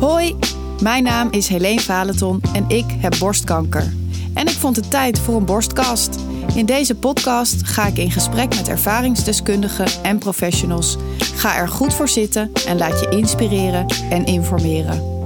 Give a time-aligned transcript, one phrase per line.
[0.00, 0.36] Hoi,
[0.82, 3.92] mijn naam is Helene Valenton en ik heb borstkanker.
[4.34, 6.18] En ik vond het tijd voor een borstkast.
[6.54, 10.96] In deze podcast ga ik in gesprek met ervaringsdeskundigen en professionals.
[11.18, 15.22] Ga er goed voor zitten en laat je inspireren en informeren.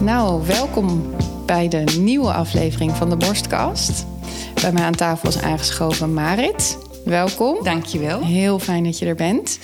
[0.00, 1.14] Nou, welkom
[1.46, 4.06] bij de nieuwe aflevering van de Borstkast.
[4.62, 6.78] Bij mij aan tafel is aangeschoven Marit.
[7.04, 7.64] Welkom.
[7.64, 8.20] Dankjewel.
[8.20, 9.58] Heel fijn dat je er bent.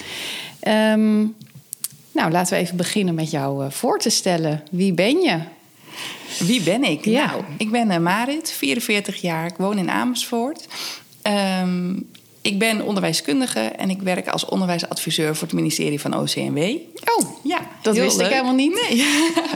[0.61, 1.27] Ehm,
[2.15, 4.63] nou, laten we even beginnen met jou eh, voor te stellen.
[4.71, 5.39] Wie ben je?
[6.39, 7.05] Wie ben ik?
[7.05, 7.27] Ja.
[7.27, 9.47] Nou, ik ben eh, Marit, 44 jaar.
[9.47, 10.67] Ik woon in Amersfoort.
[11.23, 11.93] Ehm,
[12.41, 16.59] ik ben onderwijskundige en ik werk als onderwijsadviseur voor het ministerie van OCMW.
[17.19, 18.27] Oh, Ja, dat wist leuk.
[18.27, 18.87] ik helemaal niet.
[18.89, 19.05] Nee.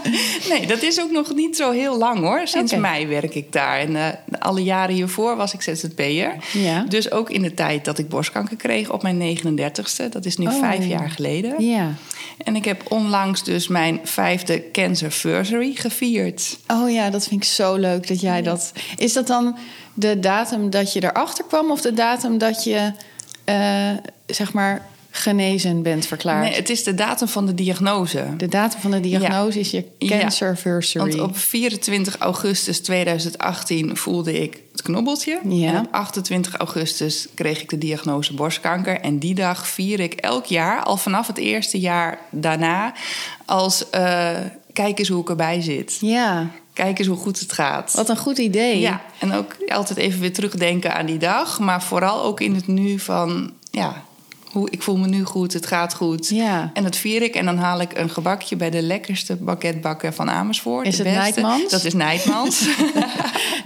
[0.59, 2.41] nee, dat is ook nog niet zo heel lang hoor.
[2.45, 3.79] Sinds mei werk ik daar.
[3.79, 4.07] En eh,
[4.39, 6.37] alle jaren hiervoor was ik ZZP'er.
[6.53, 6.85] Ja.
[6.89, 10.09] Dus ook in de tijd dat ik borstkanker kreeg op mijn 39ste.
[10.11, 10.59] Dat is nu Oh.
[10.61, 11.65] vijf jaar geleden.
[11.65, 11.95] Ja.
[12.45, 16.59] En ik heb onlangs dus mijn vijfde cancerversary gevierd.
[16.67, 18.73] Oh ja, dat vind ik zo leuk dat jij dat.
[18.97, 19.57] Is dat dan
[19.95, 22.93] de datum dat je erachter kwam of de datum dat je
[23.45, 23.91] eh,
[24.27, 26.43] zeg maar genezen bent verklaard?
[26.45, 28.25] Nee, het is de datum van de diagnose.
[28.37, 30.19] De datum van de diagnose is je Ja.
[30.19, 31.11] cancerversary.
[31.11, 35.39] Want op 24 augustus 2018 voelde ik het knobbeltje.
[35.49, 35.73] Ja.
[35.75, 39.01] En op 28 augustus kreeg ik de diagnose borstkanker.
[39.01, 42.93] En die dag vier ik elk jaar, al vanaf het eerste jaar daarna,
[43.47, 44.31] als eh,
[44.73, 45.97] kijk eens hoe ik erbij zit.
[46.01, 47.93] Ja, Kijk eens hoe goed het gaat.
[47.95, 48.81] wat een goed idee.
[48.81, 51.59] Ja, en ook altijd even weer terugdenken aan die dag.
[51.59, 54.03] Maar vooral ook in het nu van, ja,
[54.53, 56.29] hoe, ik voel me nu goed, het gaat goed.
[56.29, 56.71] Ja.
[56.75, 60.31] En dat vier ik en dan haal ik een gebakje bij de lekkerste banketbakker van
[60.31, 60.87] Amersfoort.
[60.87, 61.41] Is de het beste.
[61.41, 61.71] Nijtmans?
[61.71, 62.67] Dat is Nijtmans.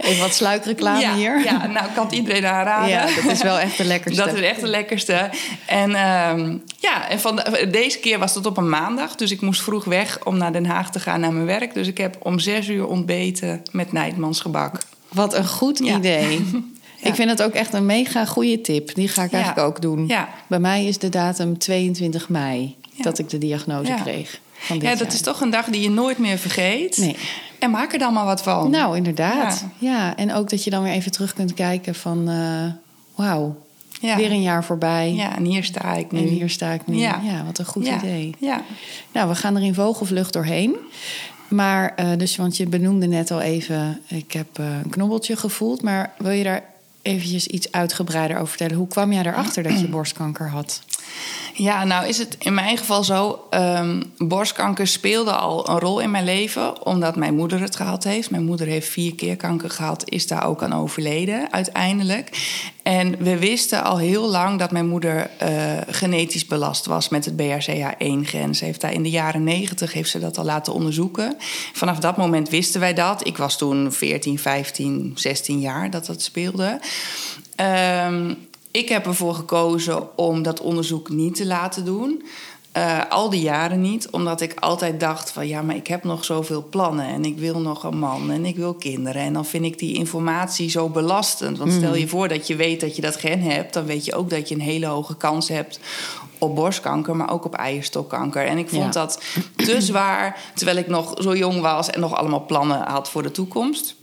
[0.01, 1.43] Even wat sluikreclame ja, hier.
[1.43, 2.89] Ja, nou kan het iedereen aanraden.
[2.89, 4.23] Ja, dat is wel echt de lekkerste.
[4.25, 5.29] Dat is echt de lekkerste.
[5.67, 9.15] En, ehm, ja, en van de- deze keer was het op een maandag.
[9.15, 11.73] Dus ik moest vroeg weg om naar Den Haag te gaan naar mijn werk.
[11.73, 14.77] Dus ik heb om zes uur ontbeten met Nijtmans gebak.
[15.09, 15.97] Wat een goed Ja.
[15.97, 16.45] idee.
[17.03, 17.09] Ja.
[17.09, 18.95] Ik vind het ook echt een mega goede tip.
[18.95, 19.37] Die ga ik Ja.
[19.37, 20.07] eigenlijk ook doen.
[20.07, 20.29] Ja.
[20.47, 24.39] Bij mij is de datum 22 mei dat ik de diagnose kreeg.
[24.53, 25.13] Van dit Ja, dat jaar.
[25.13, 26.97] is toch een dag die je nooit meer vergeet.
[26.97, 27.15] Nee.
[27.59, 28.69] En maak er dan maar wat van.
[28.69, 29.65] Nou, inderdaad.
[29.77, 30.15] Ja.
[30.15, 32.29] en ook dat je dan weer even terug kunt kijken van...
[32.29, 32.63] eh,
[33.15, 33.55] wauw,
[34.01, 34.15] Ja.
[34.15, 35.13] weer een jaar voorbij.
[35.13, 36.19] Ja, en hier sta ik nu.
[36.19, 36.97] En hier sta ik nu.
[36.97, 37.43] Ja, Ja.
[37.45, 37.97] wat een goed ja.
[37.97, 38.35] idee.
[38.39, 38.61] Ja.
[39.11, 40.75] Nou, we gaan er in vogelvlucht doorheen.
[41.47, 44.01] Maar, eh, dus, want je benoemde net al even...
[44.07, 45.81] ik heb eh, een knobbeltje gevoeld.
[45.81, 46.63] Maar wil je daar
[47.03, 48.75] eventjes iets uitgebreider over vertellen?
[48.75, 50.81] Hoe kwam jij erachter dat je borstkanker had?
[51.55, 53.47] Ja, nou is het in mijn geval zo.
[53.49, 58.29] ehm, borstkanker speelde al een rol in mijn leven, omdat mijn moeder het gehad heeft.
[58.29, 62.29] Mijn moeder heeft vier keer kanker gehad, is daar ook aan overleden uiteindelijk.
[62.83, 65.49] En we wisten al heel lang dat mijn moeder eh,
[65.87, 68.55] genetisch belast was met het BRCA1-gen.
[68.55, 71.37] Ze heeft daar in de jaren negentig heeft ze dat al laten onderzoeken.
[71.73, 73.27] Vanaf dat moment wisten wij dat.
[73.27, 76.79] Ik was toen 14, 15, 16 jaar dat dat speelde.
[77.55, 78.33] Ehm,
[78.73, 82.23] ik heb ervoor gekozen om dat onderzoek niet te laten doen.
[82.71, 86.25] Eh, al die jaren niet, omdat ik altijd dacht van ja, maar ik heb nog
[86.25, 89.21] zoveel plannen en ik wil nog een man en ik wil kinderen.
[89.21, 91.57] En dan vind ik die informatie zo belastend.
[91.57, 94.15] Want stel je voor dat je weet dat je dat gen hebt, dan weet je
[94.15, 95.79] ook dat je een hele hoge kans hebt
[96.37, 98.45] op borstkanker, maar ook op eierstokkanker.
[98.45, 98.99] En ik vond Ja.
[99.01, 99.21] dat
[99.55, 103.31] te zwaar, terwijl ik nog zo jong was en nog allemaal plannen had voor de
[103.31, 103.95] toekomst.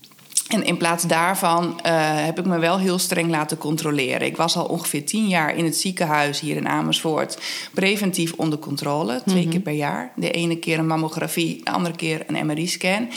[0.50, 1.92] En in plaats daarvan eh,
[2.24, 4.26] heb ik me wel heel streng laten controleren.
[4.26, 7.38] Ik was al ongeveer tien jaar in het ziekenhuis hier in Amersfoort.
[7.74, 10.12] Preventief onder controle, twee keer per jaar.
[10.16, 13.08] De ene keer een mammografie, de andere keer een MRI-scan.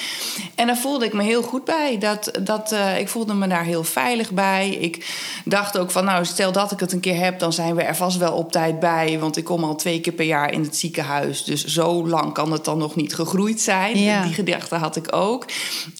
[0.56, 1.98] En daar voelde ik me heel goed bij.
[2.00, 4.70] Dat, dat, eh, ik voelde me daar heel veilig bij.
[4.70, 5.16] Ik
[5.46, 7.40] dacht ook van, nou, stel dat ik het een keer heb...
[7.40, 9.20] dan zijn we er vast wel op tijd bij.
[9.20, 11.44] Want ik kom al twee keer per jaar in het ziekenhuis.
[11.44, 14.00] Dus zo lang kan het dan nog niet gegroeid zijn.
[14.00, 14.24] Ja.
[14.24, 15.46] Die gedachte had ik ook.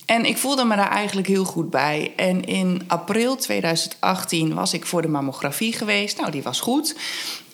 [0.06, 2.14] En ik voelde me daar eigenlijk heel goed bij.
[2.16, 6.18] En in april 2018 was ik voor de mammografie geweest.
[6.18, 6.96] Nou, die was goed.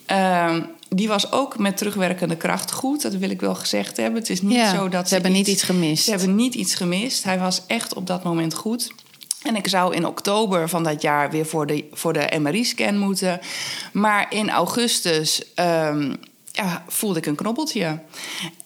[0.06, 3.02] Ehm, die was ook met terugwerkende kracht goed.
[3.02, 4.20] Dat wil ik wel gezegd hebben.
[4.20, 6.04] Het is niet Ja, zo dat ze hebben niet iets gemist.
[6.04, 7.24] Ze hebben niet iets gemist.
[7.24, 8.92] Hij was echt op dat moment goed.
[9.44, 13.40] En ik zou in oktober van dat jaar weer voor de, voor de MRI-scan moeten.
[13.94, 16.14] Maar in augustus ehm,
[16.52, 18.00] ja, voelde ik een knobbeltje.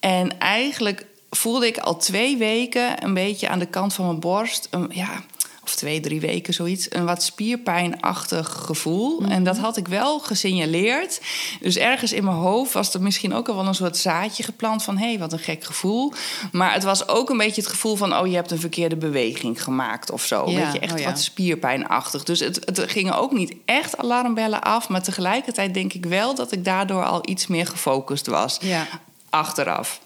[0.00, 4.68] En eigenlijk voelde ik al twee weken een beetje aan de kant van mijn borst.
[4.70, 5.22] Een, ja,
[5.64, 9.22] of twee, drie weken zoiets, een wat spierpijnachtig gevoel.
[9.28, 11.20] En dat had ik wel gesignaleerd.
[11.60, 14.82] Dus ergens in mijn hoofd was er misschien ook al wel een soort zaadje geplant
[14.82, 16.12] van hé, hey, wat een gek gevoel.
[16.52, 19.62] Maar het was ook een beetje het gevoel van oh, je hebt een verkeerde beweging
[19.62, 20.50] gemaakt of zo.
[20.50, 21.04] Ja, Weet je, echt oh ja.
[21.04, 22.24] wat spierpijnachtig.
[22.24, 26.52] Dus het, het gingen ook niet echt alarmbellen af, maar tegelijkertijd denk ik wel dat
[26.52, 28.86] ik daardoor al iets meer gefocust was Ja.
[29.30, 30.00] achteraf.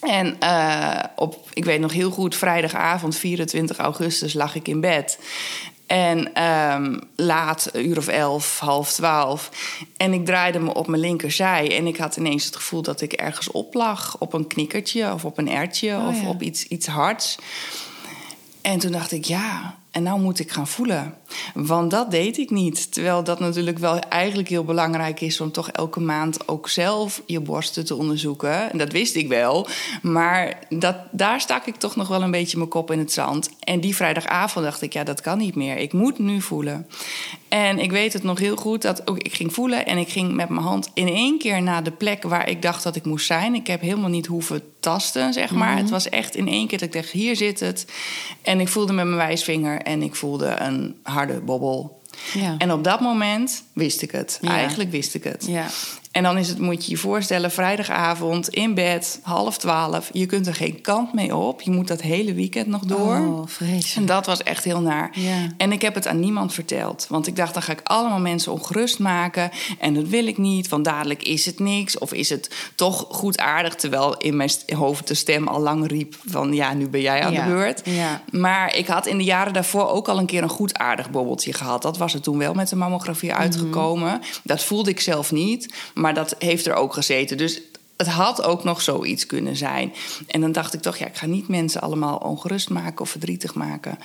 [0.00, 5.18] En uh, op, ik weet nog heel goed, vrijdagavond 24 augustus lag ik in bed.
[5.86, 9.50] En um, laat, een uur of elf, half twaalf.
[9.96, 11.76] En ik draaide me op mijn linkerzij.
[11.76, 14.16] En ik had ineens het gevoel dat ik ergens op lag.
[14.18, 16.28] Op een knikkertje of op een ertje Oh, of ja.
[16.28, 17.38] op iets, iets hards.
[18.60, 21.14] En toen dacht ik, ja, en nou moet ik gaan voelen.
[21.54, 22.92] Want dat deed ik niet.
[22.92, 27.40] Terwijl dat natuurlijk wel eigenlijk heel belangrijk is om toch elke maand ook zelf je
[27.40, 28.72] borsten te onderzoeken.
[28.72, 29.66] En dat wist ik wel.
[30.02, 33.50] Maar dat, daar stak ik toch nog wel een beetje mijn kop in het zand.
[33.60, 35.76] En die vrijdagavond dacht ik, ja, dat kan niet meer.
[35.76, 36.86] Ik moet nu voelen.
[37.48, 40.34] En ik weet het nog heel goed dat ook ik ging voelen en ik ging
[40.34, 43.26] met mijn hand in één keer naar de plek waar ik dacht dat ik moest
[43.26, 43.54] zijn.
[43.54, 45.76] Ik heb helemaal niet hoeven tasten, zeg maar.
[45.76, 47.86] Het was echt in één keer dat ik dacht, hier zit het.
[48.42, 52.02] En ik voelde met mijn wijsvinger en ik voelde een harde bobbel.
[52.34, 52.54] Ja.
[52.58, 54.38] En op dat moment wist ik het.
[54.40, 54.48] Ja.
[54.48, 55.44] Eigenlijk wist ik het.
[55.46, 55.66] Ja.
[56.16, 60.08] En dan is het, moet je je voorstellen, vrijdagavond in bed, half twaalf.
[60.12, 61.62] Je kunt er geen kant mee op.
[61.62, 63.16] Je moet dat hele weekend nog door.
[63.16, 63.94] Oh, vreselijk.
[63.96, 65.10] En dat was echt heel naar.
[65.12, 65.46] Ja.
[65.56, 67.06] En ik heb het aan niemand verteld.
[67.08, 69.50] Want ik dacht, dan ga ik allemaal mensen ongerust maken.
[69.78, 71.98] En dat wil ik niet, want dadelijk is het niks.
[71.98, 73.74] Of is het toch goed aardig.
[73.74, 76.52] Terwijl in mijn hoofd de stem al lang riep van...
[76.54, 77.44] ja, nu ben jij aan Ja.
[77.44, 77.80] de beurt.
[77.84, 78.22] Ja.
[78.30, 81.52] Maar ik had in de jaren daarvoor ook al een keer een goed aardig bobbeltje
[81.52, 81.82] gehad.
[81.82, 83.40] Dat was er toen wel met de mammografie Mhm.
[83.40, 84.20] uitgekomen.
[84.42, 87.36] Dat voelde ik zelf niet, maar dat heeft er ook gezeten.
[87.36, 87.60] Dus
[87.96, 89.92] het had ook nog zoiets kunnen zijn.
[90.26, 93.54] En dan dacht ik toch, ja, ik ga niet mensen allemaal ongerust maken of verdrietig
[93.54, 93.98] maken.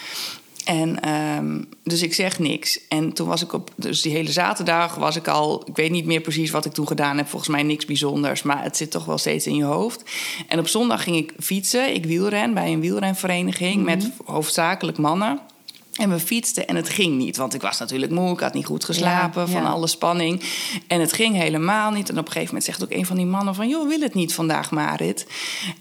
[0.66, 2.88] En ehm, dus ik zeg niks.
[2.88, 6.06] En toen was ik op, dus die hele zaterdag was ik al, ik weet niet
[6.06, 7.28] meer precies wat ik toen gedaan heb.
[7.28, 10.04] Volgens mij niks bijzonders, maar het zit toch wel steeds in je hoofd.
[10.48, 11.94] En op zondag ging ik fietsen.
[11.94, 15.40] Ik wielren bij een wielrenvereniging met hoofdzakelijk mannen.
[15.92, 18.34] En we fietsten en het ging niet, want ik was natuurlijk moe.
[18.34, 19.70] Ik had niet goed geslapen Ja, van ja.
[19.70, 20.42] alle spanning.
[20.88, 22.10] En het ging helemaal niet.
[22.10, 23.68] En op een gegeven moment zegt ook een van die mannen van...
[23.68, 25.28] joh, wil het niet vandaag, Marit?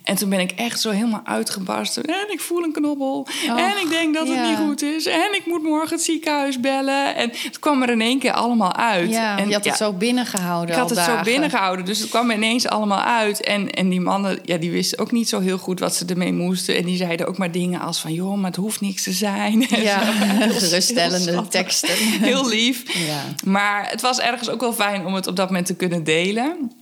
[0.02, 2.02] En toen ben ik echt zo helemaal uitgebarsten.
[2.02, 3.26] En ik voel een knobbel.
[3.46, 5.06] en ik denk dat het niet goed is.
[5.06, 7.14] En ik moet morgen het ziekenhuis bellen.
[7.14, 9.12] En het kwam er in één keer allemaal uit.
[9.12, 12.66] En je had het zo binnengehouden ik had het zo binnengehouden, dus het kwam ineens
[12.66, 13.40] allemaal uit.
[13.40, 16.32] En, en die mannen, ja, die wisten ook niet zo heel goed wat ze ermee
[16.32, 16.76] moesten.
[16.76, 18.12] En die zeiden ook maar dingen als van...
[18.12, 19.66] joh, maar het hoeft niks te zijn.
[20.58, 21.94] Geruststellende heel teksten.
[22.20, 22.94] Heel lief.
[23.06, 23.22] Ja.
[23.44, 26.72] Maar het was ergens ook wel fijn om het op dat moment te kunnen delen.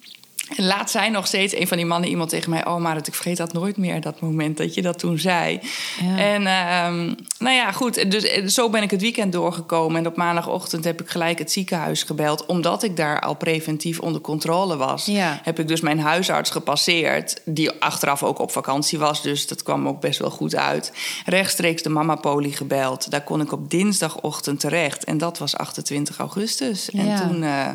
[0.56, 2.66] En laat zei nog steeds een van die mannen iemand tegen mij...
[2.66, 5.60] oh, maar ik vergeet dat nooit meer, dat moment dat je dat toen zei.
[6.02, 6.18] Ja.
[6.18, 8.10] En ehm, nou ja, goed.
[8.10, 10.00] Dus eh, zo ben ik het weekend doorgekomen.
[10.00, 12.46] En op maandagochtend heb ik gelijk het ziekenhuis gebeld.
[12.46, 15.06] Omdat ik daar al preventief onder controle was...
[15.06, 15.40] Ja.
[15.42, 17.40] heb ik dus mijn huisarts gepasseerd...
[17.44, 19.22] die achteraf ook op vakantie was.
[19.22, 20.92] Dus dat kwam ook best wel goed uit.
[21.26, 23.10] Rechtstreeks de mama poli gebeld.
[23.10, 25.04] Daar kon ik op dinsdagochtend terecht.
[25.04, 26.90] En dat was 28 augustus.
[26.90, 27.42] En toen...
[27.42, 27.68] eh,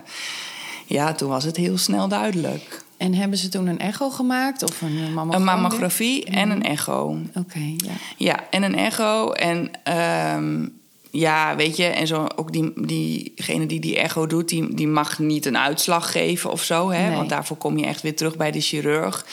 [0.86, 2.84] ja, toen was het heel snel duidelijk.
[2.98, 5.32] En hebben ze toen een echo gemaakt of een eh, mammogram?
[5.32, 7.18] Een mammografie en een echo.
[7.36, 7.92] Oké, ja.
[8.18, 9.32] Ja, en een echo.
[9.32, 10.68] En ehm,
[11.12, 15.20] ja, weet je, en zo ook die, diegene die die echo doet, die, die mag
[15.20, 16.90] niet een uitslag geven of zo.
[16.92, 17.08] Hè?
[17.08, 17.16] Nee.
[17.16, 19.26] Want daarvoor kom je echt weer terug bij de chirurg.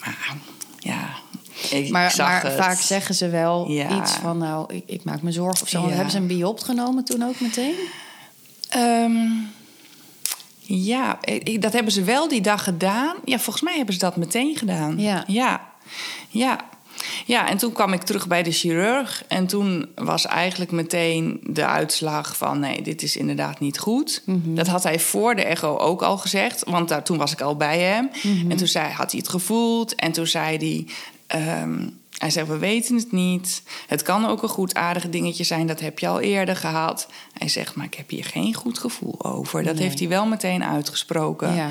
[0.00, 0.36] Maar
[0.78, 1.08] ja,
[1.70, 2.10] ik Maar,
[2.56, 4.00] vaak zeggen ze wel Ja.
[4.00, 5.82] iets van, nou, ik, ik maak me zorgen of zo.
[5.82, 5.88] Ja.
[5.88, 7.74] Hebben ze een biopt genomen toen ook meteen?
[8.68, 9.16] Ehm,
[10.70, 13.16] ja, ik- dat hebben ze wel die dag gedaan.
[13.24, 14.98] Ja, volgens mij hebben ze dat meteen gedaan.
[15.00, 15.24] Ja.
[15.26, 15.66] Ja.
[16.28, 16.60] Ja.
[17.26, 19.24] Ja, en toen kwam ik terug bij de chirurg.
[19.28, 22.58] En toen was eigenlijk meteen de uitslag van...
[22.58, 24.22] nee, dit is inderdaad niet goed.
[24.54, 26.62] Dat had hij voor de echo ook al gezegd.
[26.66, 28.10] Want daar, toen was ik al bij hem.
[28.48, 29.94] En toen zei, had hij het gevoeld.
[29.94, 30.86] En toen zei hij...
[31.40, 31.78] ehm,
[32.18, 33.62] hij zegt, we weten het niet.
[33.86, 35.66] Het kan ook een goed aardig dingetje zijn.
[35.66, 37.08] Dat heb je al eerder gehad.
[37.32, 39.62] Hij zegt, maar ik heb hier geen goed gevoel over.
[39.62, 39.82] Dat Nee.
[39.82, 41.54] heeft hij wel meteen uitgesproken.
[41.54, 41.68] Ja.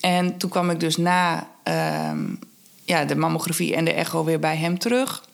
[0.00, 2.18] En toen kwam ik dus na ehm,
[2.84, 5.24] ja, de mammografie en de echo weer bij hem terug.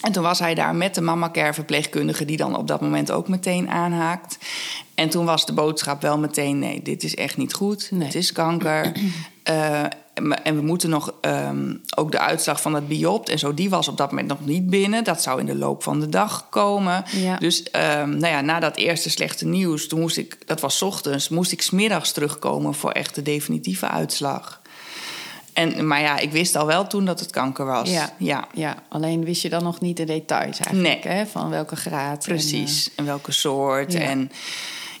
[0.00, 2.24] En toen was hij daar met de mammacare verpleegkundige...
[2.24, 4.38] die dan op dat moment ook meteen aanhaakt.
[4.94, 6.58] En toen was de boodschap wel meteen...
[6.58, 7.88] nee, dit is echt niet goed.
[7.90, 8.04] Nee.
[8.06, 8.92] Het is kanker.
[9.46, 9.82] Eh,
[10.42, 13.54] en we moeten nog ehm, ook de uitslag van het biopt en zo...
[13.54, 15.04] die was op dat moment nog niet binnen.
[15.04, 17.04] Dat zou in de loop van de dag komen.
[17.12, 17.36] Ja.
[17.36, 19.86] Dus ehm, nou ja, na dat eerste slechte nieuws...
[19.86, 22.74] Toen moest ik, dat was 's ochtends, moest ik smiddags terugkomen...
[22.74, 24.60] voor echt de definitieve uitslag.
[25.52, 27.90] En, maar ja, ik wist al wel toen dat het kanker was.
[27.90, 28.12] Ja.
[28.18, 28.48] ja.
[28.54, 31.14] ja, alleen wist je dan nog niet de details eigenlijk, Nee.
[31.14, 31.26] hè?
[31.26, 32.24] Van welke graad.
[32.24, 32.90] Precies.
[32.96, 33.92] En, welke soort.
[33.92, 34.00] ja.
[34.00, 34.30] En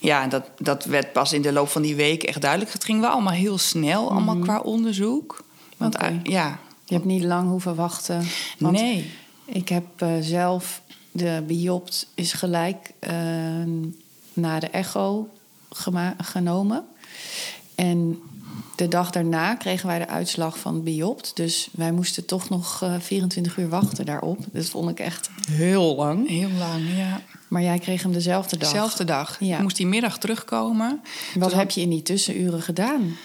[0.00, 2.72] ja, dat, dat werd pas in de loop van die week echt duidelijk.
[2.72, 5.44] Het ging wel allemaal heel snel, allemaal qua onderzoek.
[5.76, 6.04] Want Mhm.
[6.04, 8.26] Eh, ja, je hebt niet lang hoeven wachten.
[8.58, 9.10] Nee.
[9.44, 13.12] Ik heb eh, zelf de biopt is gelijk eh,
[14.32, 15.28] na de echo
[16.22, 16.84] genomen.
[17.74, 18.22] En
[18.76, 21.30] de dag daarna kregen wij de uitslag van Biopt.
[21.34, 24.38] Dus wij moesten toch nog uh, 24 uur wachten daarop.
[24.52, 26.28] Dat vond ik echt heel lang.
[26.28, 27.20] Heel lang, ja.
[27.48, 28.70] Maar jij kreeg hem dezelfde dag.
[28.70, 29.36] Dezelfde dag.
[29.40, 29.56] Ja.
[29.56, 31.00] Ik moest die middag terugkomen.
[31.34, 33.16] Wat heb je in die tussenuren gedaan?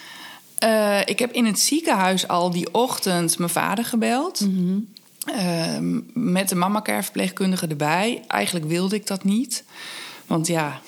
[0.63, 4.39] Uh, ik heb in het ziekenhuis al die ochtend mijn vader gebeld.
[4.39, 4.87] Mm -hmm.
[5.35, 8.23] uh, met de mama-care-verpleegkundige erbij.
[8.27, 9.63] Eigenlijk wilde ik dat niet.
[10.25, 10.81] Want ja,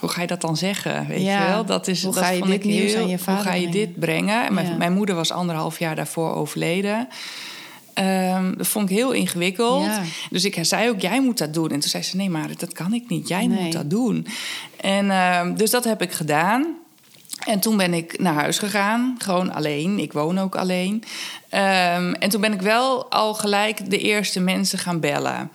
[0.00, 1.06] hoe ga je dat dan zeggen?
[1.06, 1.42] Weet ja.
[1.42, 1.64] je wel?
[1.64, 3.86] Dat is, hoe dat ga je dit nieuws aan je vader Hoe ga je brengen?
[3.86, 4.54] dit brengen?
[4.54, 4.76] Mijn, ja.
[4.76, 7.08] mijn, moeder was anderhalf jaar daarvoor overleden.
[7.98, 9.84] Um, dat vond ik heel ingewikkeld.
[9.84, 10.02] Ja.
[10.30, 11.70] Dus ik zei ook, jij moet dat doen.
[11.70, 13.28] En toen zei ze, nee, maar dat kan ik niet.
[13.28, 13.62] Jij nee.
[13.62, 14.26] moet dat doen.
[14.80, 16.66] En uh, dus dat heb ik gedaan.
[17.46, 19.98] En toen ben ik naar huis gegaan, gewoon alleen.
[19.98, 20.94] Ik woon ook alleen.
[20.94, 25.50] Um, en toen ben ik wel al gelijk de eerste mensen gaan bellen.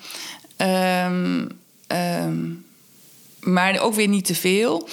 [0.57, 1.47] Um,
[1.87, 2.65] um,
[3.41, 4.87] maar ook weer niet te veel.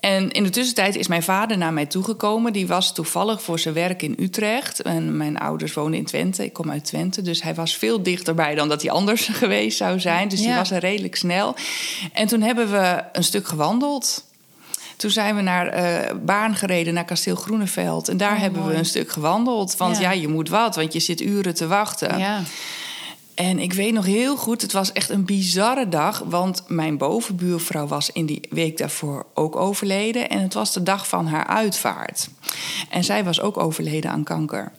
[0.00, 2.52] En in de tussentijd is mijn vader naar mij toegekomen.
[2.52, 4.82] Die was toevallig voor zijn werk in Utrecht.
[4.82, 6.44] En mijn ouders wonen in Twente.
[6.44, 7.22] Ik kom uit Twente.
[7.22, 10.28] Dus hij was veel dichterbij dan dat hij anders geweest zou zijn.
[10.28, 10.46] Dus ja.
[10.46, 11.54] die was er redelijk snel.
[12.12, 14.24] En toen hebben we een stuk gewandeld.
[14.96, 18.08] Toen zijn we naar uh, Baan gereden, naar Kasteel Groeneveld.
[18.08, 18.72] En daar oh, hebben mooi.
[18.72, 19.76] we een stuk gewandeld.
[19.76, 20.02] Want ja.
[20.02, 20.20] ja.
[20.20, 22.18] je moet wat, want je zit uren te wachten.
[22.18, 22.42] Ja.
[23.36, 26.22] En ik weet nog heel goed, het was echt een bizarre dag.
[26.26, 30.28] Want mijn bovenbuurvrouw was in die week daarvoor ook overleden.
[30.28, 32.28] En het was de dag van haar uitvaart.
[32.90, 34.72] En zij was ook overleden aan kanker.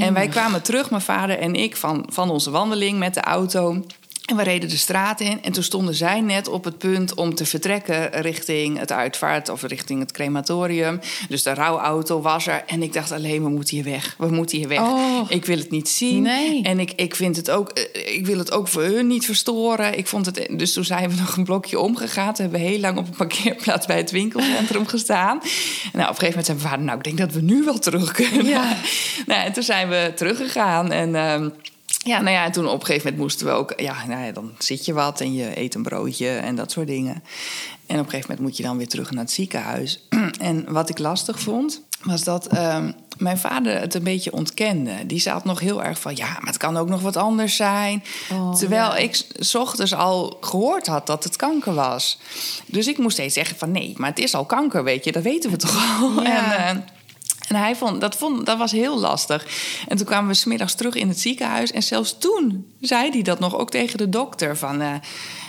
[0.00, 3.84] En wij kwamen terug, mijn vader en ik, van, van onze wandeling met de auto.
[4.24, 7.34] En we reden de straat in en toen stonden zij net op het punt om
[7.34, 11.00] te vertrekken richting het uitvaart of richting het crematorium.
[11.28, 14.14] Dus de rouwauto was er en ik dacht alleen, we moeten hier weg.
[14.18, 14.80] We moeten hier weg.
[14.80, 15.20] Oh.
[15.28, 16.22] Ik wil het niet zien.
[16.22, 16.62] Nee.
[16.62, 19.98] En ik, ik vind het ook, ik wil het ook voor hun niet verstoren.
[19.98, 22.34] Ik vond het, dus toen zijn we nog een blokje omgegaan.
[22.34, 25.40] Toen hebben we heel lang op een parkeerplaats bij het winkelcentrum gestaan.
[25.40, 25.48] En
[25.92, 27.78] nou, op een gegeven moment zei mijn vader, nou, ik denk dat we nu wel
[27.78, 28.46] terug kunnen.
[28.46, 28.76] Ja.
[29.26, 31.08] nou, en toen zijn we teruggegaan en...
[31.08, 31.46] Uh,
[32.04, 33.72] ja, nou ja, en toen op een gegeven moment moesten we ook...
[33.76, 36.86] Ja, nou ja, dan zit je wat en je eet een broodje en dat soort
[36.86, 37.22] dingen.
[37.86, 40.06] En op een gegeven moment moet je dan weer terug naar het ziekenhuis.
[40.40, 42.84] en wat ik lastig vond, was dat uh,
[43.18, 45.06] mijn vader het een beetje ontkende.
[45.06, 48.04] Die zat nog heel erg van, ja, maar het kan ook nog wat anders zijn.
[48.32, 48.96] Oh, Terwijl ja.
[48.96, 52.18] ik s ochtends al gehoord had dat het kanker was.
[52.66, 55.12] Dus ik moest steeds zeggen van, nee, maar het is al kanker, weet je.
[55.12, 56.22] Dat weten we toch al.
[56.22, 56.56] Ja.
[56.56, 56.82] En, uh,
[57.48, 59.46] en hij vond dat, vond, dat was heel lastig.
[59.88, 61.72] En toen kwamen we smiddags terug in het ziekenhuis.
[61.72, 64.56] En zelfs toen zei hij dat nog ook tegen de dokter.
[64.56, 64.94] Van, uh,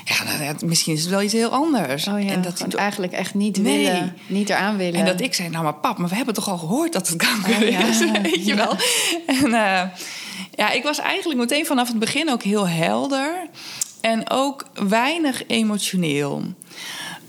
[0.06, 2.08] ja, nou, misschien is het wel iets heel anders.
[2.08, 3.86] Oh ja, en dat hij eigenlijk echt niet nee.
[3.86, 5.00] willen, niet eraan willen.
[5.00, 7.18] En dat ik zei, nou maar pap, maar we hebben toch al gehoord dat het
[7.18, 7.86] kanker oh, ja.
[7.88, 8.56] is, weet je ja.
[8.56, 8.76] wel.
[9.26, 9.82] En uh,
[10.56, 13.48] ja, ik was eigenlijk meteen vanaf het begin ook heel helder.
[14.02, 16.44] En ook weinig emotioneel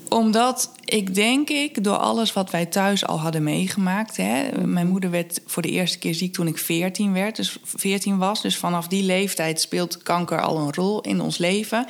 [0.09, 4.17] omdat ik denk ik, door alles wat wij thuis al hadden meegemaakt.
[4.17, 8.19] Hè, mijn moeder werd voor de eerste keer ziek toen ik 14 werd, dus 14
[8.19, 8.43] was.
[8.43, 11.87] Dus vanaf die leeftijd speelt kanker al een rol in ons leven.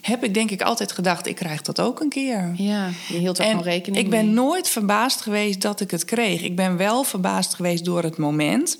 [0.00, 2.52] Heb ik denk ik altijd gedacht, ik krijg dat ook een keer.
[2.56, 4.34] Ja, je hield er gewoon rekening Ik ben mee.
[4.34, 6.42] nooit verbaasd geweest dat ik het kreeg.
[6.42, 8.78] Ik ben wel verbaasd geweest door het moment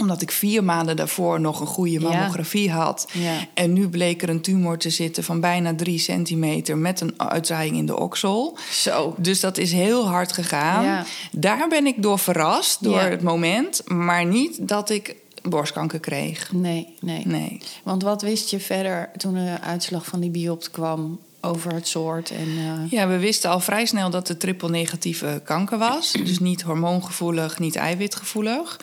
[0.00, 2.74] omdat ik vier maanden daarvoor nog een goede mammografie ja.
[2.74, 3.08] had.
[3.12, 3.34] Ja.
[3.54, 7.76] En nu bleek er een tumor te zitten van bijna drie centimeter met een uitzaaiing
[7.76, 8.58] in de oksel.
[8.70, 9.14] Zo.
[9.18, 10.84] Dus dat is heel hard gegaan.
[10.84, 11.04] Ja.
[11.32, 13.82] Daar ben ik door verrast, door het moment.
[13.86, 16.52] Maar niet dat ik borstkanker kreeg.
[16.52, 17.60] Nee, nee, Nee.
[17.82, 22.30] Want wat wist je verder toen de uitslag van die biopt kwam over het soort?
[22.30, 22.90] En, uh...
[22.90, 26.12] Ja, we wisten al vrij snel dat het triple negatieve kanker was.
[26.12, 28.80] dus niet hormoongevoelig, niet eiwitgevoelig.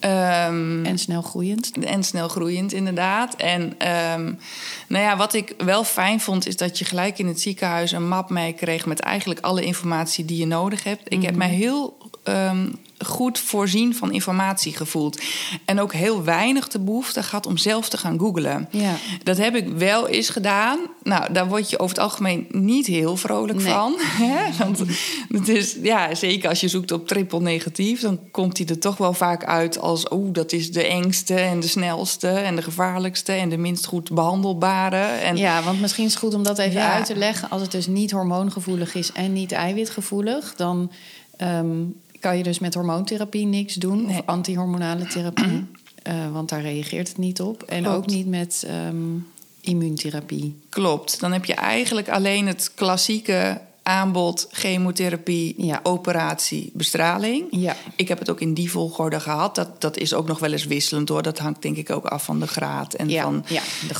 [0.00, 1.70] Um, en snel groeiend.
[1.84, 3.34] En snel groeiend, inderdaad.
[3.34, 4.38] En um,
[4.88, 8.08] nou ja, wat ik wel fijn vond, is dat je gelijk in het ziekenhuis een
[8.08, 11.00] map mee kreeg met eigenlijk alle informatie die je nodig hebt.
[11.04, 11.26] Ik mm -hmm.
[11.26, 11.96] heb mij heel
[12.28, 15.20] um, goed voorzien van informatie gevoeld.
[15.64, 18.68] En ook heel weinig de behoefte gehad om zelf te gaan googlen.
[18.70, 18.94] Ja.
[19.22, 20.78] Dat heb ik wel eens gedaan.
[21.02, 23.72] Nou, daar word je over het algemeen niet heel vrolijk nee.
[23.72, 23.94] van.
[24.22, 24.64] Hè?
[24.64, 24.82] Want
[25.28, 28.96] het is, ja, zeker als je zoekt op triple negatief, dan komt hij er toch
[28.96, 33.32] wel vaak uit als: oh, dat is de engste en de snelste en de gevaarlijkste
[33.32, 35.02] en de minst goed behandelbare.
[35.02, 36.92] En, ja, want misschien is het goed om dat even ja.
[36.92, 37.50] uit te leggen.
[37.50, 40.90] Als het dus niet hormoongevoelig is en niet eiwitgevoelig, dan.
[41.42, 44.06] Um, kan je dus met hormoontherapie niks doen.
[44.06, 44.18] Nee.
[44.18, 45.66] Of antihormonale therapie.
[46.08, 47.62] uh, want daar reageert het niet op.
[47.62, 47.96] En Klopt.
[47.96, 49.26] ook niet met um,
[49.60, 50.56] immuuntherapie.
[50.68, 51.20] Klopt.
[51.20, 55.80] Dan heb je eigenlijk alleen het klassieke aanbod, chemotherapie, Ja.
[55.82, 57.46] operatie, bestraling.
[57.50, 57.76] Ja.
[57.96, 59.54] Ik heb het ook in die volgorde gehad.
[59.54, 61.22] Dat, dat is ook nog wel eens wisselend hoor.
[61.22, 63.44] Dat hangt denk ik ook af van de graad en Ja, van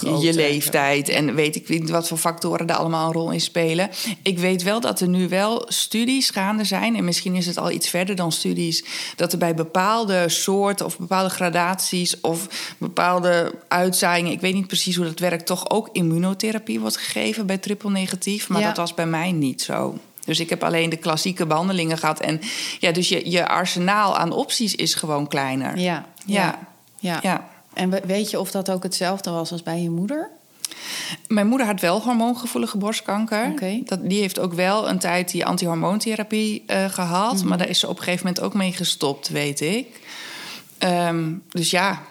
[0.03, 1.09] de je leeftijd.
[1.09, 3.91] En weet ik niet wat voor factoren daar allemaal een rol in spelen.
[4.23, 6.97] Ik weet wel dat er nu wel studies gaande zijn.
[6.97, 8.85] En misschien is het al iets verder dan studies.
[9.17, 14.33] Dat er bij bepaalde soorten of bepaalde gradaties of bepaalde uitzaaiingen.
[14.33, 15.47] Ik weet niet precies hoe dat werkt.
[15.47, 18.49] Toch ook immunotherapie wordt gegeven bij triple negatief.
[18.49, 19.77] Maar dat was bij mij niet zo.
[20.25, 22.21] Dus ik heb alleen de klassieke behandelingen gehad.
[22.21, 22.41] En
[22.79, 25.79] ja, dus je, je arsenaal aan opties is gewoon kleiner.
[25.79, 26.05] Ja.
[26.27, 26.59] Ja.
[26.99, 27.19] ja.
[27.23, 27.49] Ja.
[27.75, 30.31] En we- weet je of dat ook hetzelfde was als bij je moeder?
[31.29, 33.53] Mijn moeder had wel hormoongevoelige borstkanker.
[33.85, 37.35] Dat, die heeft ook wel een tijd die antihormoontherapie eh gehad.
[37.37, 37.49] Mhm.
[37.49, 40.01] Maar daar is ze op een gegeven moment ook mee gestopt, weet ik.
[40.79, 42.03] Ehm, dus ja,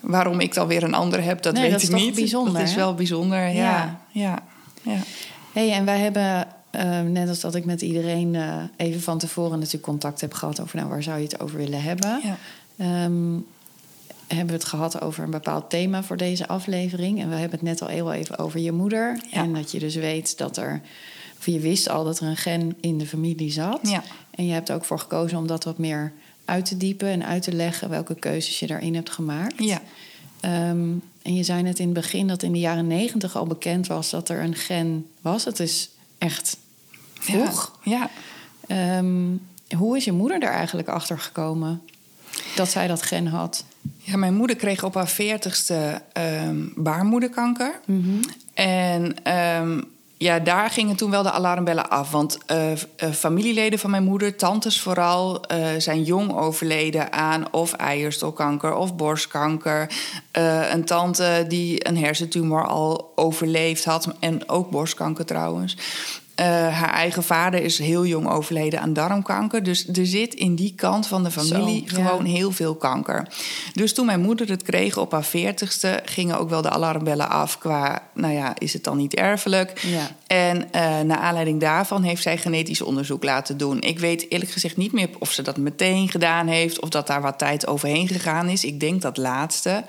[0.00, 2.14] waarom ik dan weer een ander heb, dat Nee, weet dat is ik niet.
[2.14, 3.52] bijzonder, Dat is wel bijzonder, ja.
[3.52, 4.00] Ja.
[4.12, 4.38] ja.
[4.82, 4.98] ja.
[5.52, 9.58] hey, en wij hebben, eh, net als dat ik met iedereen eh, even van tevoren
[9.58, 12.20] natuurlijk contact heb gehad over nou, waar zou je het over willen hebben.
[12.22, 12.36] Ja.
[12.76, 13.36] Ehm,
[14.26, 17.20] hebben we het gehad over een bepaald thema voor deze aflevering.
[17.20, 19.20] En we hebben het net al heel even over je moeder.
[19.30, 19.42] Ja.
[19.42, 20.80] En dat je dus weet dat er,
[21.38, 23.80] of je wist al dat er een gen in de familie zat.
[23.82, 24.02] Ja.
[24.30, 26.12] En je hebt er ook voor gekozen om dat wat meer
[26.44, 29.54] uit te diepen en uit te leggen welke keuzes je daarin hebt gemaakt.
[29.64, 29.80] Ja.
[30.40, 30.88] Ehm,
[31.22, 34.10] en je zei net in het begin dat in de jaren negentig al bekend was
[34.10, 35.44] dat er een gen was.
[35.44, 36.56] Het is echt
[37.18, 37.78] vroeg.
[37.82, 38.10] Ja.
[38.66, 39.36] Ehm,
[39.76, 41.82] hoe is je moeder daar eigenlijk achter gekomen
[42.56, 43.64] dat zij dat gen had?
[43.98, 47.80] Ja, mijn moeder kreeg op haar veertigste ehm baarmoederkanker.
[48.54, 49.80] En ehm,
[50.18, 52.10] ja, daar gingen toen wel de alarmbellen af.
[52.10, 52.78] Want eh, eh,
[53.12, 59.90] familieleden van mijn moeder, tantes vooral, eh, zijn jong overleden aan of eierstokkanker of borstkanker.
[60.70, 65.76] Een tante die een hersentumor al overleefd had en ook borstkanker trouwens.
[66.38, 69.62] Eh, haar eigen vader is heel jong overleden aan darmkanker.
[69.62, 72.06] Dus er zit in die kant van de familie Zo, ja.
[72.06, 73.28] gewoon heel veel kanker.
[73.74, 76.00] Dus toen mijn moeder het kreeg op haar veertigste...
[76.04, 78.02] gingen ook wel de alarmbellen af qua...
[78.14, 79.80] nou ja, is het dan niet erfelijk?
[79.80, 80.10] Ja.
[80.26, 83.80] En eh naar aanleiding daarvan heeft zij genetisch onderzoek laten doen.
[83.80, 86.80] Ik weet eerlijk gezegd niet meer of ze dat meteen gedaan heeft...
[86.80, 88.64] of dat daar wat tijd overheen gegaan is.
[88.64, 89.84] Ik denk dat laatste.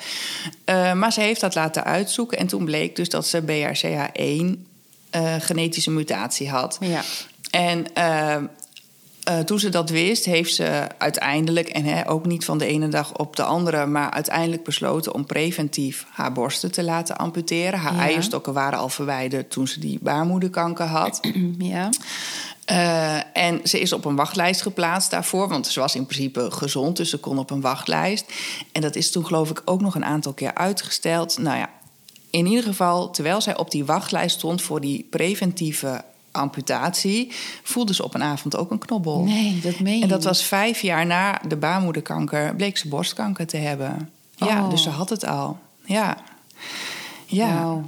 [0.63, 2.37] Eh, maar ze heeft dat laten uitzoeken.
[2.37, 4.68] En toen bleek dus dat ze BRCA1
[5.09, 6.77] eh, genetische mutatie had.
[6.79, 7.01] Ja.
[7.51, 8.35] En eh,
[9.23, 12.87] eh, toen ze dat wist, heeft ze uiteindelijk, en hè, ook niet van de ene
[12.87, 17.79] dag op de andere, maar uiteindelijk besloten om preventief haar borsten te laten amputeren.
[17.79, 17.99] Haar Ja.
[18.01, 21.19] eierstokken waren al verwijderd toen ze die baarmoederkanker had.
[21.57, 21.89] Ja.
[22.65, 26.97] Eh, en ze is op een wachtlijst geplaatst daarvoor, want ze was in principe gezond,
[26.97, 28.25] dus ze kon op een wachtlijst.
[28.71, 31.37] En dat is toen geloof ik ook nog een aantal keer uitgesteld.
[31.37, 31.69] Nou ja,
[32.29, 37.31] in ieder geval, terwijl zij op die wachtlijst stond voor die preventieve amputatie,
[37.63, 39.23] voelde ze op een avond ook een knobbel.
[39.23, 43.47] Nee, dat meen je En dat was vijf jaar na de baarmoederkanker, bleek ze borstkanker
[43.47, 44.09] te hebben.
[44.35, 44.69] Ja, Oh.
[44.69, 45.57] dus ze had het al.
[45.85, 46.17] Ja.
[47.25, 47.81] Ja.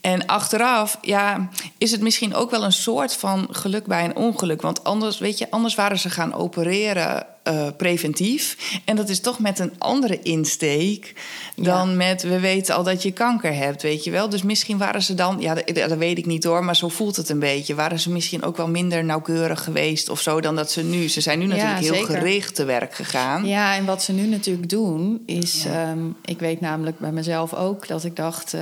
[0.00, 4.62] En achteraf, ja, is het misschien ook wel een soort van geluk bij een ongeluk.
[4.62, 8.56] Want anders, weet je, anders waren ze gaan opereren eh, preventief.
[8.84, 11.12] En dat is toch met een andere insteek
[11.54, 14.28] dan met we weten al dat je kanker hebt, weet je wel.
[14.28, 17.16] Dus misschien waren ze dan, ja, dat, dat weet ik niet hoor, maar zo voelt
[17.16, 17.74] het een beetje.
[17.74, 21.08] Waren ze misschien ook wel minder nauwkeurig geweest of zo dan dat ze nu.
[21.08, 23.46] Ze zijn nu Ja, natuurlijk heel gericht te werk gegaan.
[23.46, 25.62] Ja, en wat ze nu natuurlijk doen is...
[25.62, 25.90] Ja.
[25.90, 28.54] ehm, ik weet namelijk bij mezelf ook dat ik dacht...
[28.54, 28.60] eh,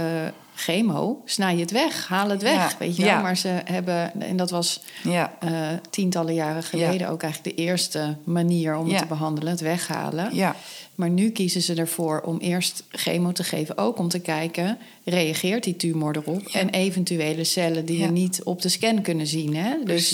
[0.54, 3.10] chemo, snij het weg, haal het weg, Ja, weet je wel.
[3.12, 3.20] ja.
[3.20, 5.36] Maar ze hebben, en dat was Ja.
[5.40, 5.50] eh,
[5.90, 7.08] tientallen jaren geleden...
[7.08, 10.34] ook eigenlijk de eerste manier om het te behandelen, het weghalen.
[10.34, 10.56] Ja.
[10.94, 13.78] Maar nu kiezen ze ervoor om eerst chemo te geven.
[13.78, 16.46] Ook om te kijken, reageert die tumor erop?
[16.52, 18.06] En eventuele cellen die Ja.
[18.06, 19.56] we niet op de scan kunnen zien.
[19.56, 19.74] Hè?
[19.84, 20.12] Dus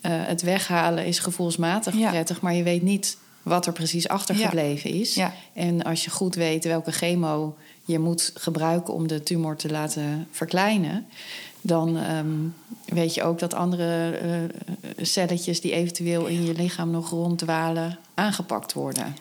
[0.00, 5.18] eh, het weghalen is gevoelsmatig prettig, maar je weet niet wat er precies achtergebleven is.
[5.52, 10.28] En als je goed weet welke chemo je moet gebruiken om de tumor te laten
[10.30, 11.06] verkleinen,
[11.60, 12.28] dan ehm,
[12.84, 14.30] weet je ook dat andere eh,
[15.04, 19.16] celletjes die eventueel in je lichaam nog ronddwalen aangepakt worden.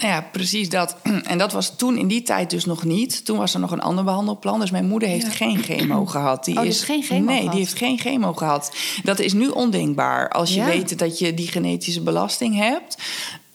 [0.00, 0.96] Nou ja, precies dat.
[1.24, 3.24] En dat was toen in die tijd dus nog niet.
[3.24, 4.60] Toen was er nog een ander behandelplan.
[4.60, 5.30] Dus mijn moeder heeft Ja.
[5.32, 6.44] geen chemo gehad.
[6.44, 7.50] Die Oh, heeft geen chemo Nee, gehad?
[7.52, 8.72] die heeft geen chemo gehad.
[9.02, 10.66] Dat is nu ondenkbaar als je Ja.
[10.66, 12.96] weet dat je die genetische belasting hebt.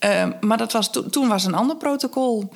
[0.03, 2.49] Ehm, maar dat was to- toen was een ander protocol.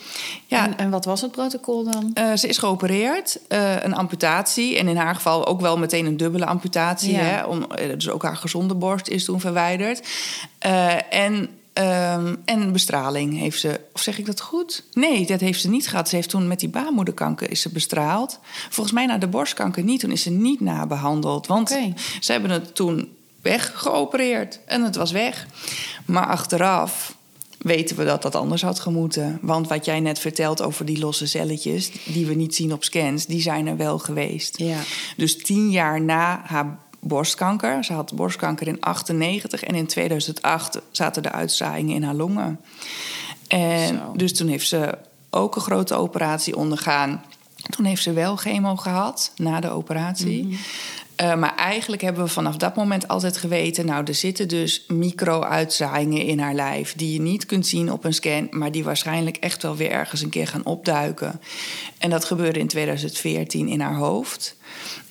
[0.45, 2.11] Ja, En, en wat was het protocol dan?
[2.13, 4.77] eh, ze is geopereerd, eh, een amputatie.
[4.77, 7.11] En in haar geval ook wel meteen een dubbele amputatie.
[7.11, 7.19] Ja.
[7.19, 10.07] Hè, om, eh, dus ook haar gezonde borst is toen verwijderd.
[11.09, 13.79] En, ehm, en bestraling heeft ze...
[13.93, 14.83] Of zeg ik dat goed?
[14.93, 16.09] Nee, dat heeft ze niet gehad.
[16.09, 18.39] Ze heeft toen met die baarmoederkanker is ze bestraald.
[18.69, 19.99] Volgens mij na de borstkanker niet.
[19.99, 21.47] Toen is ze niet nabehandeld.
[21.47, 21.69] Want
[22.19, 24.59] ze hebben het toen weggeopereerd.
[24.65, 25.47] En het was weg.
[26.05, 27.15] Maar achteraf
[27.67, 29.39] weten we dat dat anders had gemoeten.
[29.41, 31.91] Want wat jij net vertelt over die losse celletjes...
[32.05, 34.57] die we niet zien op scans, die zijn er wel geweest.
[34.57, 34.79] Ja.
[35.17, 37.83] Dus tien jaar na haar borstkanker...
[37.83, 42.59] ze had borstkanker in 98 en in 2008 zaten de uitzaaiingen in haar longen.
[43.47, 44.13] En Zo.
[44.15, 44.97] dus toen heeft ze
[45.29, 47.23] ook een grote operatie ondergaan.
[47.69, 50.59] Toen heeft ze wel chemo gehad na de operatie.
[51.17, 53.85] Eh, maar eigenlijk hebben we vanaf dat moment altijd geweten...
[53.85, 56.93] nou, er zitten dus micro-uitzaaiingen in haar lijf...
[56.95, 58.47] die je niet kunt zien op een scan...
[58.51, 61.41] maar die waarschijnlijk echt wel weer ergens een keer gaan opduiken.
[61.97, 64.55] En dat gebeurde in 2014 in haar hoofd.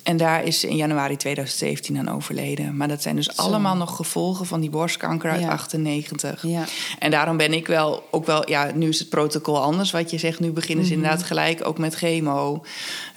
[0.03, 2.77] En daar is ze in januari 2017 aan overleden.
[2.77, 5.49] Maar dat zijn dus allemaal nog gevolgen van die borstkanker uit Ja.
[5.49, 6.42] 98.
[6.42, 6.64] Ja.
[6.99, 10.19] En daarom ben ik wel ook wel, ja, nu is het protocol anders wat je
[10.19, 10.40] zegt.
[10.40, 12.64] Nu beginnen ze inderdaad gelijk ook met chemo.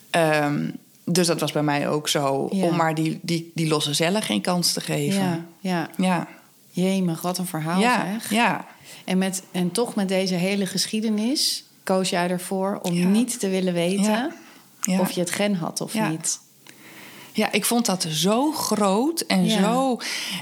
[0.09, 0.67] Ehm,
[1.11, 2.47] dus dat was bij mij ook zo.
[2.51, 2.63] Ja.
[2.65, 5.21] Om maar die, die, die losse cellen geen kans te geven.
[5.21, 5.89] Ja, ja.
[5.97, 6.27] ja.
[6.71, 8.29] Jemig, wat een verhaal Ja, zeg.
[8.31, 8.65] ja.
[9.05, 13.07] En, met, en toch met deze hele geschiedenis koos jij ervoor om Ja.
[13.07, 14.33] niet te willen weten
[14.99, 16.39] of je het gen had of niet.
[17.33, 19.97] Ja, ik vond dat zo groot en zo.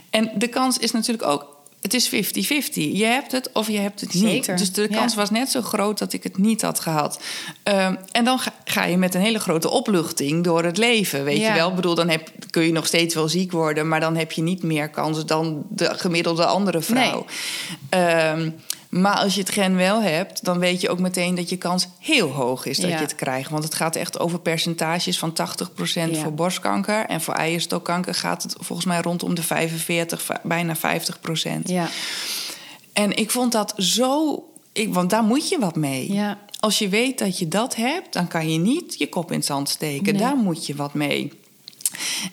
[0.09, 1.56] En de kans is natuurlijk ook.
[1.87, 2.73] Het is 50-50.
[2.73, 4.23] Je hebt het of je hebt het niet.
[4.23, 4.97] Zeker, Dus de ja.
[4.97, 7.19] kans was net zo groot dat ik het niet had gehad.
[7.63, 11.23] Ehm, en dan ga, ga je met een hele grote opluchting door het leven.
[11.23, 11.47] Weet Ja.
[11.47, 11.69] je wel?
[11.69, 14.41] Ik bedoel, dan heb, kun je nog steeds wel ziek worden, maar dan heb je
[14.41, 17.25] niet meer kans dan de gemiddelde andere vrouw.
[17.89, 18.49] Ehm,
[18.89, 21.87] maar als je het gen wel hebt, dan weet je ook meteen dat je kans
[21.99, 22.95] heel hoog is dat Ja.
[22.95, 23.49] je het krijgt.
[23.49, 26.21] Want het gaat echt over percentages van 80% Ja.
[26.21, 27.05] voor borstkanker.
[27.05, 31.69] En voor eierstokkanker gaat het volgens mij rondom de 45, va- bijna 50%.
[31.69, 31.87] Ja,
[32.93, 34.43] En ik vond dat zo.
[34.73, 36.13] Ik, want daar moet je wat mee.
[36.13, 36.37] Ja.
[36.59, 39.45] Als je weet dat je dat hebt, dan kan je niet je kop in het
[39.45, 40.13] zand steken.
[40.13, 40.21] Nee.
[40.21, 41.31] Daar moet je wat mee.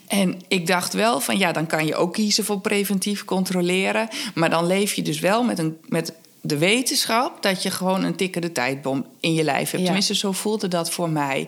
[0.07, 4.07] En ik dacht wel van ja, dan kan je ook kiezen voor preventief controleren.
[4.33, 6.13] Maar dan leef je dus wel met, een, met
[6.45, 9.77] de wetenschap dat je gewoon een tikkende tijdbom in je lijf hebt.
[9.77, 9.83] Ja.
[9.83, 11.47] Tenminste, zo voelde dat voor mij.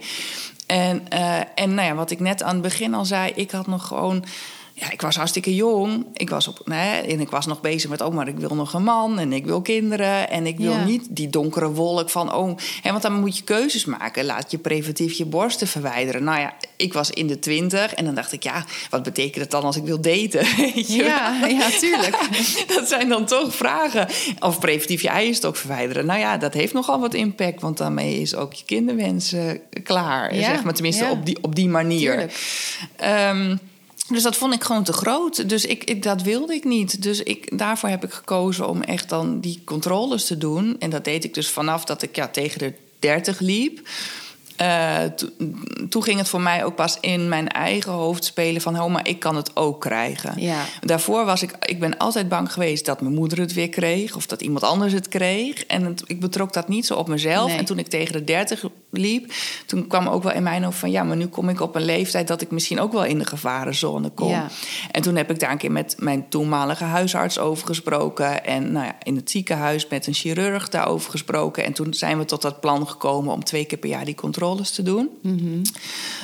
[0.65, 3.67] En, eh, en nou ja, wat ik net aan het begin al zei, ik had
[3.67, 4.25] nog gewoon.
[4.79, 6.05] Ja, ik was hartstikke jong.
[6.13, 8.73] Ik was, op, nee, en ik was nog bezig met, oh, maar ik wil nog
[8.73, 10.29] een man en ik wil kinderen.
[10.29, 10.83] En ik wil Ja.
[10.85, 14.25] niet die donkere wolk van, oh, hè, want dan moet je keuzes maken.
[14.25, 16.23] Laat je preventief je borsten verwijderen.
[16.23, 19.51] Nou ja, ik was in de twintig en dan dacht ik, ja, wat betekent het
[19.51, 20.45] dan als ik wil daten?
[20.87, 22.17] Ja, ja tuurlijk.
[22.75, 24.07] dat zijn dan toch vragen.
[24.39, 26.05] Of preventief je eierstok verwijderen.
[26.05, 29.43] Nou ja, dat heeft nogal wat impact, want daarmee is ook je kinderwens eh,
[29.83, 30.35] klaar.
[30.35, 31.11] Ja, zeg maar tenminste ja.
[31.11, 32.11] op, die, op die manier.
[32.11, 32.33] Tuurlijk.
[32.95, 33.55] Ehm,
[34.07, 35.49] dus dat vond ik gewoon te groot.
[35.49, 37.01] Dus ik, ik, dat wilde ik niet.
[37.03, 40.75] Dus ik, daarvoor heb ik gekozen om echt dan die controles te doen.
[40.79, 43.87] En dat deed ik dus vanaf dat ik ja, tegen de 30 liep.
[44.57, 45.27] Eh, to-
[45.89, 48.79] toen ging het voor mij ook pas in mijn eigen hoofd spelen van...
[48.81, 50.33] oh, maar ik kan het ook krijgen.
[50.41, 50.63] Ja.
[50.81, 51.51] Daarvoor was ik...
[51.59, 54.15] Ik ben altijd bang geweest dat mijn moeder het weer kreeg...
[54.15, 55.65] of dat iemand anders het kreeg.
[55.65, 57.47] En het- ik betrok dat niet zo op mezelf.
[57.47, 57.57] Nee.
[57.57, 59.31] En toen ik tegen de 30 liep...
[59.65, 60.91] toen kwam ook wel in mijn hoofd van...
[60.91, 62.27] ja, maar nu kom ik op een leeftijd...
[62.27, 64.29] dat ik misschien ook wel in de gevarenzone kom.
[64.29, 64.47] Ja.
[64.91, 68.45] En toen heb ik daar een keer met mijn toenmalige huisarts over gesproken.
[68.45, 71.63] En nou ja, in het ziekenhuis met een chirurg daarover gesproken.
[71.63, 74.15] En toen zijn we tot dat plan gekomen om twee keer per jaar die
[74.47, 75.09] controles te doen.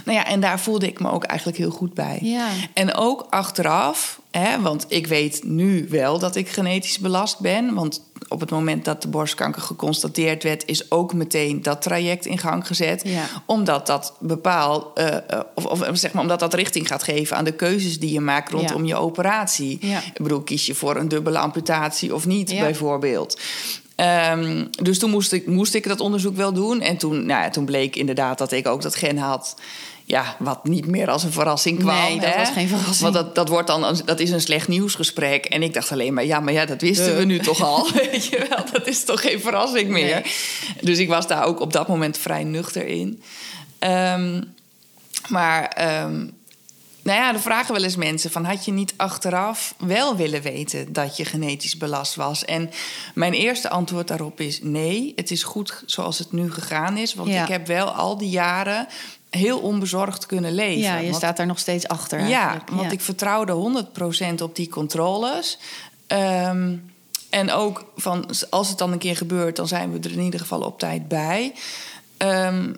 [0.06, 2.20] Nou ja, en daar voelde ik me ook eigenlijk heel goed bij.
[2.22, 2.48] Ja.
[2.74, 7.74] En ook achteraf, hè, want ik weet nu wel dat ik genetisch belast ben.
[7.74, 12.38] Want op het moment dat de borstkanker geconstateerd werd, is ook meteen dat traject in
[12.38, 13.02] gang gezet.
[13.06, 13.26] Ja.
[13.46, 17.44] Omdat dat bepaalt, eh, eh, of, of zeg maar, omdat dat richting gaat geven aan
[17.44, 18.96] de keuzes die je maakt rondom Ja.
[18.96, 19.78] je operatie.
[19.82, 19.98] Ja.
[19.98, 22.60] Ik bedoel, kies je voor een dubbele amputatie of niet, Ja.
[22.62, 23.40] bijvoorbeeld.
[23.96, 26.82] Ehm, dus toen moest ik, moest ik dat onderzoek wel doen.
[26.82, 29.56] En toen, nou ja, toen bleek inderdaad dat ik ook dat gen had.
[30.06, 31.96] Ja, wat niet meer als een verrassing kwam.
[31.96, 32.40] Nee, dat hè?
[32.40, 33.00] was geen verrassing.
[33.00, 35.46] Want dat, dat, wordt dan, dat is een slecht nieuwsgesprek.
[35.46, 37.88] En ik dacht alleen maar, ja, maar ja, dat wisten we nu toch al.
[38.12, 40.22] Weet je wel, dat is toch geen verrassing meer.
[40.82, 43.22] Dus ik was daar ook op dat moment vrij nuchter in.
[43.80, 44.42] Ehm,
[45.28, 46.28] maar ehm,
[47.04, 48.46] nou ja, er vragen wel eens mensen van...
[48.46, 52.46] had je niet achteraf wel willen weten dat je genetisch belast was?
[52.46, 52.70] En
[53.14, 55.14] mijn eerste antwoord daarop is nee.
[55.16, 57.14] Het is goed zoals het nu gegaan is.
[57.14, 57.42] Want Ja.
[57.42, 58.88] ik heb wel al die jaren
[59.30, 60.82] heel onbezorgd kunnen leven.
[60.82, 62.28] Ja, je Want- staat daar nog steeds achter.
[62.28, 65.58] ja, want ik vertrouwde 100% op die controles.
[66.08, 66.76] Ehm,
[67.30, 70.40] en ook van als het dan een keer gebeurt, dan zijn we er in ieder
[70.40, 71.54] geval op tijd bij.
[72.18, 72.74] Ehm,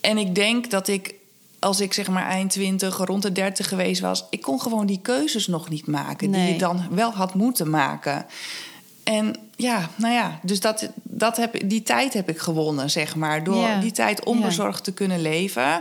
[0.00, 1.14] en ik denk dat ik,
[1.58, 5.00] als ik zeg maar eind 20, rond de 30 geweest was, ik kon gewoon die
[5.02, 8.26] keuzes nog niet maken die je dan wel had moeten maken.
[9.04, 13.44] En ja, nou ja, dus dat, dat heb, die tijd heb ik gewonnen, zeg maar.
[13.44, 13.80] Door Ja.
[13.80, 15.80] die tijd onbezorgd te kunnen leven.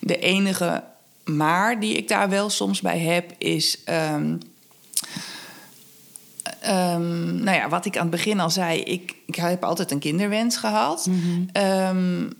[0.00, 0.82] De enige
[1.24, 3.78] maar die ik daar wel soms bij heb, is.
[3.84, 4.36] ehm,
[6.60, 9.98] Ehm, nou ja, wat ik aan het begin al zei, ik, ik heb altijd een
[9.98, 11.08] kinderwens gehad.
[11.52, 12.30] Ehm,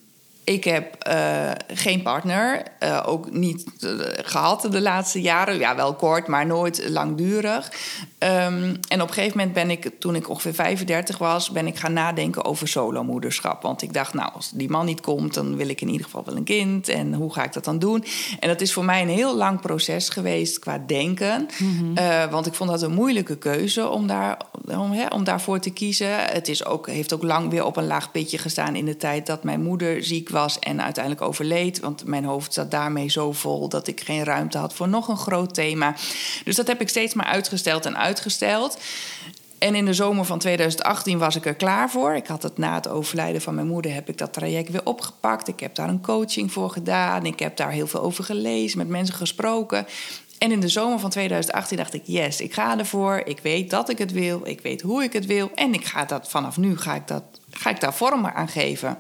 [0.51, 3.91] ik heb eh, geen partner, eh, ook niet eh,
[4.25, 5.59] gehad de laatste jaren.
[5.59, 7.73] Ja, wel kort, maar nooit langdurig.
[8.19, 11.77] Ehm, en op een gegeven moment ben ik, toen ik ongeveer 35 was, ben ik
[11.77, 13.63] gaan nadenken over solomoederschap.
[13.63, 16.25] Want ik dacht, nou, als die man niet komt, dan wil ik in ieder geval
[16.25, 16.89] wel een kind.
[16.89, 18.05] En hoe ga ik dat dan doen?
[18.41, 21.49] En dat is voor mij een heel lang proces geweest qua denken.
[21.59, 22.31] Mhm.
[22.31, 24.37] want ik vond dat een moeilijke keuze om, daar,
[24.67, 26.25] om, hè, om daarvoor te kiezen.
[26.25, 29.27] Het is ook, heeft ook lang weer op een laag pitje gestaan in de tijd
[29.27, 31.81] dat mijn moeder ziek was en uiteindelijk overleed.
[31.81, 35.17] Want mijn hoofd zat daarmee zo vol dat ik geen ruimte had voor nog een
[35.17, 35.95] groot thema.
[36.45, 38.79] Dus dat heb ik steeds maar uitgesteld en uitgesteld.
[39.59, 42.15] En in de zomer van 2018 was ik er klaar voor.
[42.15, 45.49] Ik had het na het overlijden van mijn moeder heb ik dat traject weer opgepakt.
[45.49, 47.27] Ik heb daar een coaching voor gedaan.
[47.27, 49.87] Ik heb daar heel veel over gelezen, met mensen gesproken.
[50.39, 53.23] En in de zomer van 2018 dacht ik: yes, ik ga ervoor.
[53.25, 54.41] Ik weet dat ik het wil.
[54.45, 55.51] Ik weet hoe ik het wil.
[55.55, 58.99] En ik ga dat vanaf nu ga ik, dat, ga ik daar vorm aan geven.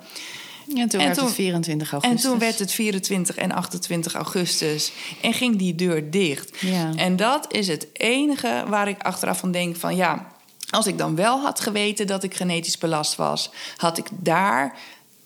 [0.75, 2.25] En toen werd het 24 augustus.
[2.25, 4.93] En toen werd het 24 en 28 augustus.
[5.21, 6.61] En ging die deur dicht.
[6.61, 6.93] Ja.
[6.97, 10.27] En dat is het enige waar ik achteraf van denk van ja...
[10.71, 13.51] als ik dan wel had geweten dat ik genetisch belast was...
[13.77, 14.79] had ik daar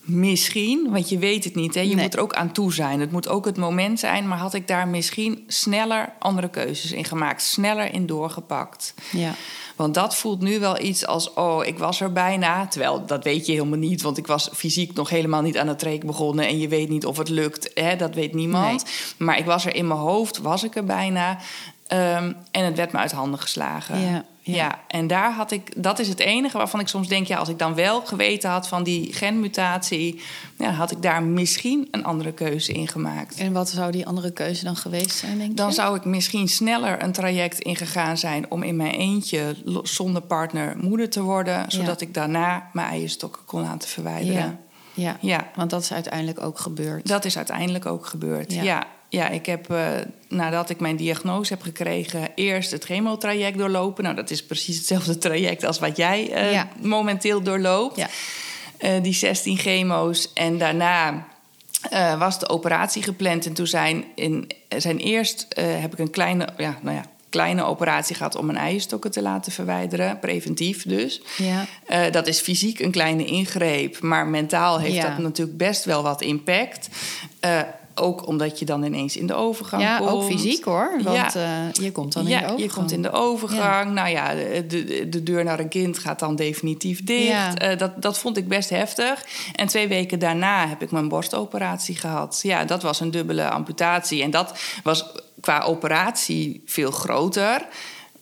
[0.05, 1.81] misschien, want je weet het niet, hè?
[1.81, 2.99] je moet er ook aan toe zijn.
[2.99, 7.05] Het moet ook het moment zijn, maar had ik daar misschien sneller andere keuzes in
[7.05, 8.93] gemaakt, sneller in doorgepakt.
[9.11, 9.33] Ja.
[9.75, 12.67] Want dat voelt nu wel iets als, oh, ik was er bijna.
[12.67, 15.79] Terwijl dat weet je helemaal niet, want ik was fysiek nog helemaal niet aan het
[15.79, 16.47] trek begonnen.
[16.47, 17.95] En je weet niet of het lukt, hè?
[17.95, 18.85] dat weet niemand.
[19.17, 21.37] Maar ik was er in mijn hoofd, was ik er bijna.
[21.87, 23.99] Ehm, en het werd me uit handen geslagen.
[23.99, 24.25] Ja.
[24.53, 24.79] Ja.
[24.87, 27.59] en daar had ik, dat is het enige waarvan ik soms denk, ja, als ik
[27.59, 30.21] dan wel geweten had van die genmutatie,
[30.57, 33.37] ja, had ik daar misschien een andere keuze in gemaakt.
[33.37, 37.03] En wat zou die andere keuze dan geweest zijn, denk Dan zou ik misschien sneller
[37.03, 42.13] een traject ingegaan zijn om in mijn eentje zonder partner moeder te worden, zodat ik
[42.13, 44.41] daarna mijn eierstokken kon laten verwijderen.
[44.41, 44.63] Ja.
[44.95, 47.07] Ja, ja, want dat is uiteindelijk ook gebeurd.
[47.07, 48.63] Dat is uiteindelijk ook gebeurd, ja.
[48.63, 49.87] Ja, ik heb uh,
[50.29, 54.03] nadat ik mijn diagnose heb gekregen, eerst het chemotraject doorlopen.
[54.03, 57.97] Nou, dat is precies hetzelfde traject als wat jij uh, momenteel doorloopt.
[57.97, 58.07] Ja.
[58.79, 60.33] Uh, die 16 chemo's.
[60.33, 61.27] En daarna
[62.17, 63.45] was de operatie gepland.
[63.45, 68.15] En toen zijn, in, zijn eerst heb ik een kleine, ja, nou ja, kleine operatie
[68.15, 71.21] gehad om mijn eierstokken te laten verwijderen, preventief dus.
[71.37, 71.65] Ja.
[71.89, 76.21] Uh, dat is fysiek een kleine ingreep, maar mentaal heeft dat natuurlijk best wel wat
[76.21, 76.89] impact.
[77.45, 77.61] Uh,
[77.95, 80.09] ook omdat je dan ineens in de overgang ja, komt.
[80.09, 80.99] Ja, ook fysiek hoor.
[81.03, 81.65] Want ja.
[81.65, 82.61] uh, je komt dan in de overgang.
[82.61, 83.93] je komt in de overgang.
[83.93, 84.33] Nou ja,
[84.67, 87.63] de, de, deur naar een kind gaat dan definitief dicht.
[87.63, 89.25] Uh, dat, dat vond ik best heftig.
[89.55, 92.39] En twee weken daarna heb ik mijn borstoperatie gehad.
[92.43, 94.23] Ja, dat was een dubbele amputatie.
[94.23, 95.05] En dat was
[95.39, 97.67] qua operatie veel groter.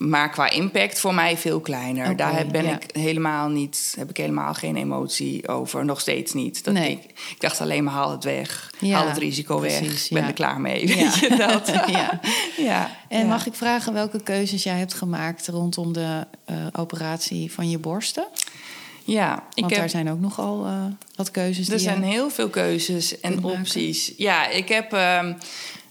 [0.09, 2.15] Maar qua impact voor mij veel kleiner.
[2.15, 5.85] Daar ben ik helemaal niet, heb ik helemaal geen emotie over.
[5.85, 6.63] Nog steeds niet.
[6.63, 6.91] Dat nee.
[6.91, 8.73] ik, ik dacht alleen maar haal het weg.
[8.91, 9.81] haal het risico weg.
[9.81, 10.87] Ik ben er klaar mee.
[10.87, 11.67] Weet je dat?
[11.87, 12.19] ja.
[12.69, 12.97] ja.
[13.07, 17.77] En mag ik vragen welke keuzes jij hebt gemaakt rondom de uh, operatie van je
[17.77, 18.27] borsten?
[19.03, 20.85] Ja, ik Want daar zijn ook nogal uh,
[21.15, 21.69] wat keuzes.
[21.69, 24.13] Er zijn heel veel keuzes en opties.
[24.17, 24.93] Ja, ik heb.
[24.93, 25.29] Uh,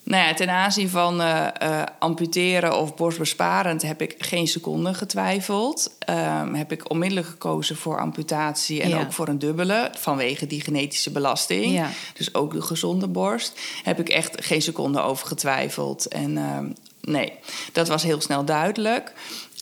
[0.05, 5.97] nou ja, ten aanzien van uh, uh, amputeren of borstbesparend heb ik geen seconde getwijfeld.
[6.11, 11.11] Um, heb ik onmiddellijk gekozen voor amputatie en ook voor een dubbele vanwege die genetische
[11.11, 11.73] belasting.
[11.73, 11.91] Ja.
[12.15, 13.61] Dus ook de gezonde borst.
[13.83, 16.09] Heb ik echt geen seconde over getwijfeld.
[16.09, 16.59] En uh,
[17.01, 17.33] nee,
[17.73, 19.13] dat was heel snel duidelijk.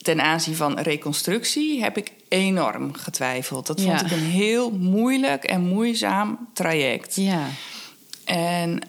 [0.02, 3.66] Ten aanzien van reconstructie heb ik enorm getwijfeld.
[3.66, 7.16] Dat vond ik een heel moeilijk en moeizaam traject.
[7.16, 7.46] Ja.
[8.30, 8.80] En,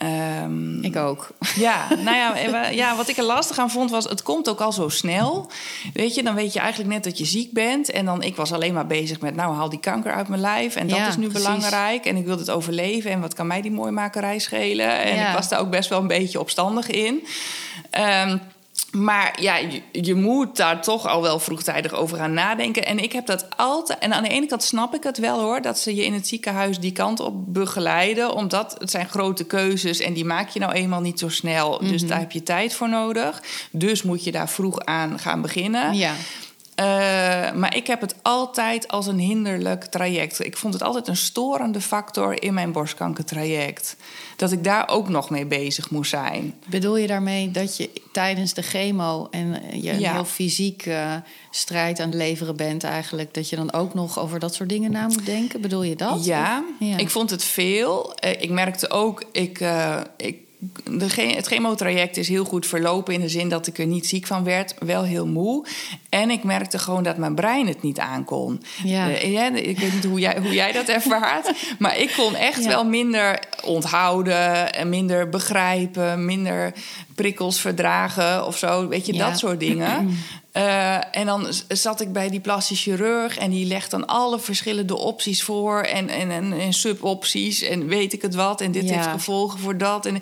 [0.44, 1.30] um, ik ook.
[1.56, 4.72] Ja, nou ja, ja, wat ik er lastig aan vond was, het komt ook al
[4.72, 5.52] zo snel.
[5.94, 7.92] Weet je, dan weet je eigenlijk net dat je ziek bent.
[7.92, 10.76] En dan, ik was alleen maar bezig met, nou, haal die kanker uit mijn lijf.
[10.76, 12.06] En dat is nu belangrijk.
[12.06, 13.12] En ik wil het overleven.
[13.12, 15.04] En wat kan mij die mooimakerij schelen?
[15.04, 17.28] En ik was daar ook best wel een beetje opstandig in.
[18.28, 18.42] Um,
[18.92, 22.86] maar ja, je, je, moet daar toch al wel vroegtijdig over gaan nadenken.
[22.86, 24.00] En ik heb dat altijd.
[24.00, 26.28] En aan de ene kant snap ik het wel hoor, dat ze je in het
[26.28, 28.34] ziekenhuis die kant op begeleiden.
[28.34, 31.80] Omdat het zijn grote keuzes en die maak je nou eenmaal niet zo snel.
[31.80, 32.10] Dus mhm.
[32.10, 33.44] daar heb je tijd voor nodig.
[33.72, 35.94] Dus moet je daar vroeg aan gaan beginnen.
[35.94, 36.14] Ja.
[36.82, 40.46] Uh, maar ik heb het altijd als een hinderlijk traject.
[40.46, 43.96] Ik vond het altijd een storende factor in mijn borstkankertraject.
[44.36, 46.54] Dat ik daar ook nog mee bezig moest zijn.
[46.70, 51.16] Bedoel je daarmee dat je tijdens de chemo en je een heel fysiek uh,
[51.52, 54.92] strijd aan het leveren bent, eigenlijk, dat je dan ook nog over dat soort dingen
[54.92, 55.62] na moet denken?
[55.62, 56.26] Bedoel je dat?
[56.26, 56.98] Ja, ja.
[56.98, 58.16] ik vond het veel.
[58.26, 59.64] Uh, ik merkte ook, ik,
[60.18, 60.38] ik
[60.84, 64.28] de, het chemotraject is heel goed verlopen in de zin dat ik er niet ziek
[64.28, 65.66] van werd, wel heel moe.
[66.10, 68.64] En ik merkte gewoon dat mijn brein het niet aankon.
[68.84, 69.10] Ja.
[69.10, 72.86] Uh, ik weet niet hoe jij, hoe jij dat ervaart, maar ik kon echt wel
[72.86, 76.74] minder onthouden en minder begrijpen, minder
[77.16, 78.88] prikkels verdragen of zo.
[78.88, 80.10] Weet je, dat soort dingen.
[80.54, 84.98] Uh, en dan zat ik bij die plastisch chirurg en die legt dan alle verschillende
[84.98, 88.62] opties voor en, en, en, en subopties en weet ik het wat.
[88.62, 90.06] En dit heeft gevolgen voor dat.
[90.06, 90.22] En,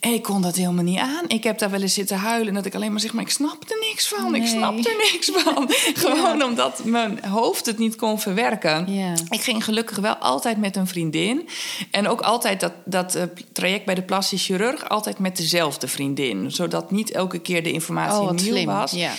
[0.00, 1.24] en, ik kon dat helemaal niet aan.
[1.28, 3.30] Ik heb daar wel eens zitten huilen en dat ik alleen maar zeg, maar ik
[3.30, 4.32] snap er niks van.
[4.32, 4.40] Nee.
[4.40, 5.70] Ik snap er niks van.
[6.04, 8.92] Gewoon omdat mijn hoofd het niet kon verwerken.
[8.92, 9.14] Ja.
[9.28, 11.48] Ik ging gelukkig wel altijd met een vriendin.
[11.90, 13.22] En ook altijd dat, dat uh,
[13.52, 16.50] traject bij de plastisch chirurg, altijd met dezelfde vriendin.
[16.50, 18.66] Zodat niet elke keer de informatie oh, nieuw slim.
[18.66, 18.92] was.
[18.92, 19.12] Ja.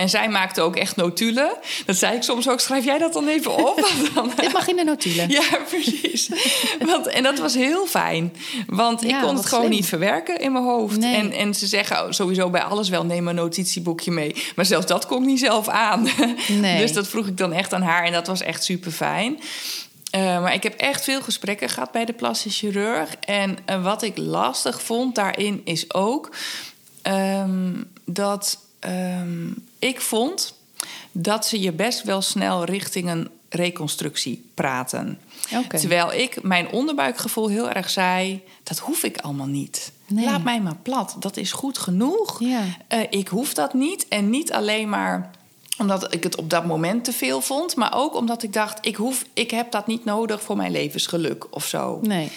[0.00, 1.56] En zij maakte ook echt notulen.
[1.86, 3.88] Dat zei ik soms ook, schrijf jij dat dan even op?
[4.14, 5.28] dan, Dit mag in de notulen.
[5.40, 6.28] Ja, precies.
[6.80, 8.32] Want, en dat was heel fijn.
[8.66, 9.76] Want Ja, ik kon het gewoon slim.
[9.76, 10.98] niet verwerken in mijn hoofd.
[10.98, 11.14] Nee.
[11.14, 14.34] En, en ze zeggen sowieso bij alles wel, neem een notitieboekje mee.
[14.56, 16.08] Maar zelfs dat kon ik niet zelf aan.
[16.48, 16.80] Nee.
[16.80, 18.04] Dus dat vroeg ik dan echt aan haar.
[18.04, 19.40] En dat was echt super fijn.
[20.12, 23.14] maar ik heb echt veel gesprekken gehad bij de plastisch chirurg.
[23.20, 26.30] En eh, wat ik lastig vond daarin is ook
[27.02, 27.72] ehm,
[28.04, 29.48] dat ehm,
[29.80, 30.54] ik vond
[31.12, 35.18] dat ze je best wel snel richting een reconstructie praten.
[35.68, 39.92] Terwijl ik mijn onderbuikgevoel heel erg zei: dat hoef ik allemaal niet.
[40.06, 40.24] Nee.
[40.24, 41.16] Laat mij maar plat.
[41.18, 42.40] Dat is goed genoeg.
[42.40, 42.62] Ja.
[42.88, 44.08] Eh, ik hoef dat niet.
[44.08, 45.30] En niet alleen maar
[45.78, 48.96] omdat ik het op dat moment te veel vond, maar ook omdat ik dacht: ik,
[48.96, 51.98] hoef, ik heb dat niet nodig voor mijn levensgeluk of zo.
[52.02, 52.32] Nee.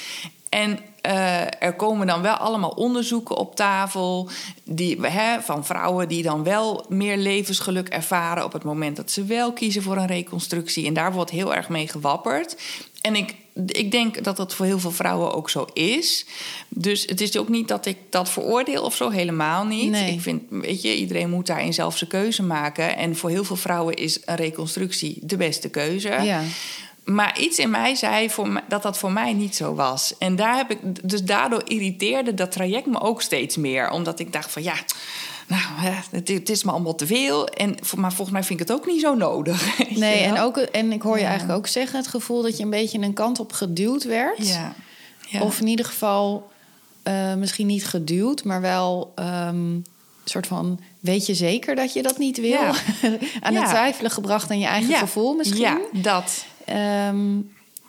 [0.50, 4.30] En eh, er komen dan wel allemaal onderzoeken op tafel
[4.64, 9.24] die, hè, van vrouwen die dan wel meer levensgeluk ervaren op het moment dat ze
[9.24, 10.88] wel kiezen voor een reconstructie.
[10.88, 12.58] En daar wordt heel erg mee gewapperd.
[13.02, 13.36] En ik,
[13.66, 16.26] ik denk dat dat voor heel veel vrouwen ook zo is.
[16.70, 19.92] Dus het is ook niet dat ik dat veroordeel of zo, helemaal niet.
[19.92, 20.14] Nee.
[20.14, 22.98] Ik vind, weet je, iedereen moet daarin zelf zijn keuze maken.
[22.98, 26.10] En voor heel veel vrouwen is een reconstructie de beste keuze.
[26.10, 26.42] Ja.
[27.04, 30.14] Maar iets in mij zei voor mij, dat dat voor mij niet zo was.
[30.18, 33.90] En daar heb ik, dus daardoor irriteerde dat traject me ook steeds meer.
[33.90, 34.74] Omdat ik dacht van ja,
[35.48, 35.62] nou,
[36.12, 37.48] het, het is me allemaal te veel.
[37.48, 39.78] En, maar volgens mij vind ik het ook niet zo nodig.
[39.96, 41.28] Nee, en, ook, en ik hoor je Ja.
[41.30, 41.98] eigenlijk ook zeggen...
[42.00, 44.48] het gevoel dat je een beetje een kant op geduwd werd.
[44.48, 44.74] Ja.
[45.30, 45.42] ja.
[45.42, 46.52] Of in ieder geval
[47.04, 49.86] eh, misschien niet geduwd, maar wel ehm, een
[50.26, 50.80] soort van...
[51.00, 52.50] weet je zeker dat je dat niet wil?
[52.50, 52.74] Ja.
[53.42, 53.60] aan Ja.
[53.60, 54.98] het twijfelen gebracht aan je eigen Ja.
[55.00, 55.62] gevoel misschien.
[55.62, 56.46] Ja, dat.
[56.66, 57.40] Ehm,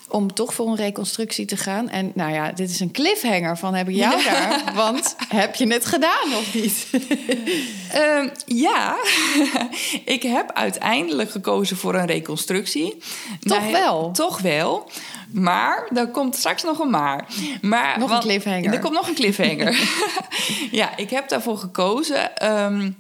[0.09, 1.89] om toch voor een reconstructie te gaan.
[1.89, 4.31] En nou ja, dit is een cliffhanger van heb ik jou Ja.
[4.33, 4.75] daar?
[4.75, 6.87] Want heb je het gedaan of niet?
[7.93, 8.97] Ehm, ja,
[10.05, 12.97] ik heb uiteindelijk gekozen voor een reconstructie.
[13.41, 14.11] Toch Nou, wel?
[14.13, 14.91] Toch wel.
[15.31, 17.27] Maar, er komt straks nog een maar.
[17.63, 18.73] maar Nog een cliffhanger.
[18.73, 19.89] Er komt nog een cliffhanger.
[20.71, 22.37] ja, ik heb daarvoor gekozen.
[22.37, 22.91] ehm,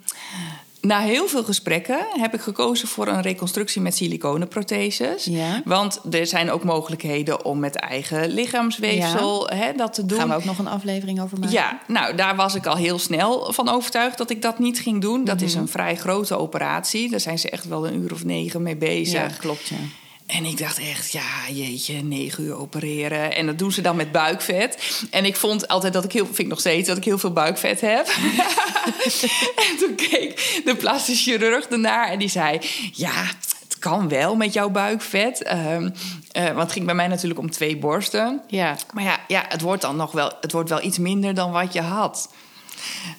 [0.84, 5.24] na heel veel gesprekken heb ik gekozen voor een reconstructie met siliconenprotheses.
[5.24, 5.62] Ja.
[5.64, 10.18] Want er zijn ook mogelijkheden om met eigen lichaamsweefsel hè, dat te doen.
[10.18, 11.54] Gaan we ook nog een aflevering over maken.
[11.54, 15.00] Ja, nou, daar was ik al heel snel van overtuigd dat ik dat niet ging
[15.00, 15.24] doen.
[15.24, 17.10] Dat is een vrij grote operatie.
[17.10, 19.30] Daar zijn ze echt wel een uur of negen mee bezig.
[19.30, 19.76] Ja, klopt, ja.
[20.26, 23.34] En ik dacht echt, ja, jeetje, negen uur opereren.
[23.34, 25.06] En dat doen ze dan met buikvet.
[25.10, 27.32] En ik vond altijd dat ik heel, vind ik nog steeds, dat ik heel veel
[27.32, 28.06] buikvet heb.
[29.68, 32.58] en toen keek de plastisch chirurg ernaar en die zei,
[32.92, 35.42] ja, het kan wel met jouw buikvet.
[35.42, 35.90] Ehm,
[36.32, 38.40] eh, want het ging bij mij natuurlijk om twee borsten.
[38.46, 38.76] Ja.
[38.92, 41.72] Maar ja, ja, het wordt dan nog wel, het wordt wel iets minder dan wat
[41.72, 42.28] je had.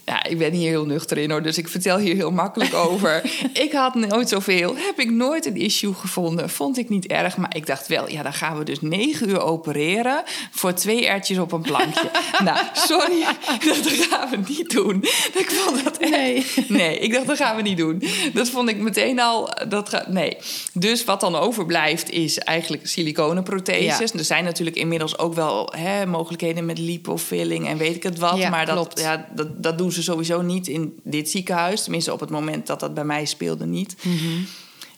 [0.06, 3.22] Ja, ik ben hier heel nuchter in hoor, dus ik vertel hier heel makkelijk over.
[3.54, 6.50] ik had nooit zoveel, heb ik nooit een issue gevonden.
[6.50, 9.42] Vond ik niet erg, maar ik dacht wel, ja, dan gaan we dus negen uur
[9.42, 12.12] opereren voor twee ertjes op een plankje.
[12.44, 13.24] nou, sorry,
[13.66, 15.04] dat gaan we niet doen.
[15.34, 16.46] Ik vond dat echt, Nee.
[16.68, 18.04] nee, ik dacht, dat gaan we niet doen.
[18.34, 20.38] Dat vond ik meteen al, dat ga, nee.
[20.74, 24.12] Dus wat dan overblijft is eigenlijk siliconenprotheses.
[24.12, 24.20] Ja.
[24.20, 28.38] Er zijn natuurlijk inmiddels ook wel hè, mogelijkheden met lipofilling en weet ik het wat.
[28.38, 29.00] Ja, maar dat, klopt.
[29.00, 31.82] ja, dat, dat doen ze sowieso niet in dit ziekenhuis.
[31.84, 33.96] Tenminste, op het moment dat dat bij mij speelde niet.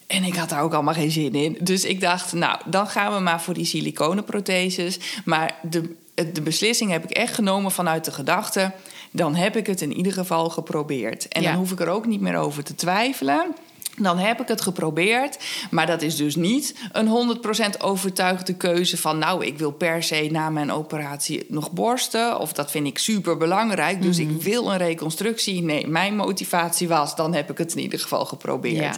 [0.07, 1.57] En ik had daar ook allemaal geen zin in.
[1.61, 4.99] Dus ik dacht, nou, dan gaan we maar voor die siliconenprotheses.
[5.25, 5.95] Maar de,
[6.33, 8.71] de beslissing heb ik echt genomen vanuit de gedachte...
[9.11, 11.27] dan heb ik het in ieder geval geprobeerd.
[11.27, 11.49] En Ja.
[11.49, 13.55] dan hoef ik er ook niet meer over te twijfelen...
[13.99, 15.37] Dan heb ik het geprobeerd,
[15.71, 17.37] maar dat is dus niet een
[17.75, 19.17] 100% overtuigde keuze van...
[19.17, 22.39] nou, ik wil per se na mijn operatie nog borsten...
[22.39, 25.61] of dat vind ik super belangrijk, dus ik wil een reconstructie.
[25.61, 28.75] Nee, mijn motivatie was, dan heb ik het in ieder geval geprobeerd.
[28.77, 28.95] Ja.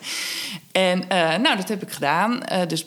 [0.72, 2.44] En eh, nou, dat heb ik gedaan.
[2.44, 2.86] Eh, dus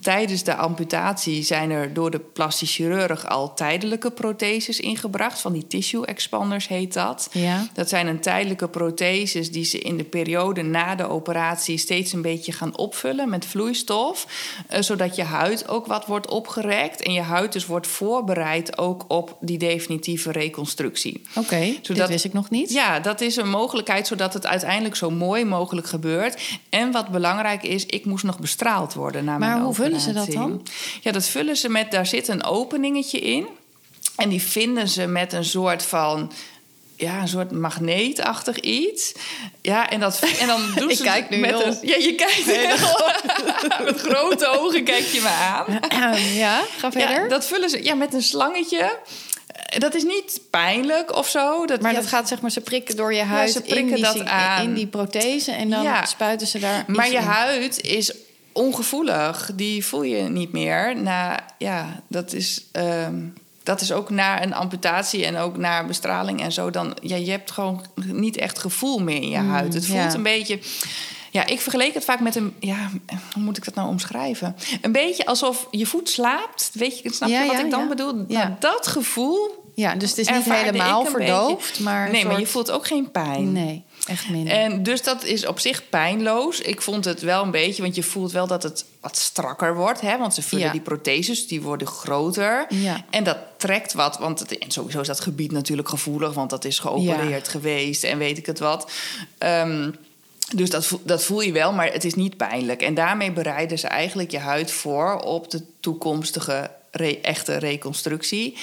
[0.00, 5.40] tijdens de amputatie zijn er door de plastisch chirurg al tijdelijke protheses ingebracht.
[5.40, 7.28] Van die tissue expanders heet dat.
[7.32, 7.66] Ja.
[7.72, 12.22] Dat zijn een tijdelijke protheses die ze in de periode na de operatie steeds een
[12.22, 14.26] beetje gaan opvullen met vloeistof.
[14.68, 17.02] eh, zodat je huid ook wat wordt opgerekt.
[17.02, 21.22] En je huid dus wordt voorbereid ook op die definitieve reconstructie.
[21.34, 22.72] Oké, Zodat- wist ik nog niet.
[22.72, 26.58] Ja, dat is een mogelijkheid zodat het uiteindelijk zo mooi mogelijk gebeurt.
[26.70, 30.12] En wat belangrijk is, ik moest nog bestraald worden na Maar mijn hoe vullen ze
[30.12, 30.66] dat dan?
[31.00, 33.46] Ja, dat vullen ze met, daar zit een openingetje in.
[34.16, 36.32] En die vinden ze met een soort van
[36.96, 39.12] ja, een soort magneetachtig iets.
[39.62, 41.78] Ja, en, dat, en dan doen Ik ze kijk het nu met heel- een...
[41.82, 42.46] Ja, je kijkt
[43.84, 45.80] met grote ogen kijk je me aan.
[46.44, 47.22] ja, ga verder.
[47.22, 48.98] Ja, dat vullen ze ja, met een slangetje.
[49.78, 51.66] Dat is niet pijnlijk of zo.
[51.66, 53.94] Dat, maar ja, dat gaat zeg maar, ze prikken door je huid ze prikken in,
[53.94, 54.62] die, dat aan.
[54.62, 56.04] in die prothese en dan Ja.
[56.04, 56.84] spuiten ze daar.
[56.86, 57.22] Maar je in.
[57.22, 58.12] huid is
[58.58, 59.50] ongevoelig.
[59.54, 60.96] Die voel je niet meer.
[60.96, 63.14] Na, ja, dat is, ehm,
[63.62, 66.70] dat is ook na een amputatie en ook na bestraling en zo.
[66.70, 69.74] Dan, ja, je hebt gewoon niet echt gevoel meer in je huid.
[69.74, 70.14] Het voelt Mm, ja.
[70.14, 70.58] een beetje...
[71.30, 72.54] Ja, ik vergeleek het vaak met een...
[72.58, 72.90] Ja,
[73.32, 74.56] hoe moet ik dat nou omschrijven?
[74.80, 76.70] Een beetje alsof je voet slaapt.
[76.72, 78.24] Weet je, snap Ja, je wat ja, ik dan bedoel?
[78.28, 78.42] Ja.
[78.42, 79.66] Nou, dat gevoel...
[79.74, 81.82] Ja, dus het is niet helemaal verdoofd, beetje.
[81.82, 82.10] maar.
[82.10, 83.52] Nee, maar je voelt ook geen pijn.
[83.52, 84.52] Nee, echt minder.
[84.54, 86.60] En dus dat is op zich pijnloos.
[86.60, 90.00] Ik vond het wel een beetje, want je voelt wel dat het wat strakker wordt.
[90.00, 90.18] Hè?
[90.18, 90.72] Want ze vullen Ja.
[90.72, 92.66] die protheses, die worden groter.
[92.68, 93.04] Ja.
[93.10, 94.18] En dat trekt wat.
[94.18, 98.18] Want het, en sowieso is dat gebied natuurlijk gevoelig, want dat is geopereerd geweest en
[98.18, 98.90] weet ik het wat.
[99.38, 99.90] Ehm,
[100.54, 102.82] dus dat, voel- dat voel je wel, maar het is niet pijnlijk.
[102.82, 108.56] En daarmee bereiden ze eigenlijk je huid voor op de toekomstige re- echte reconstructie.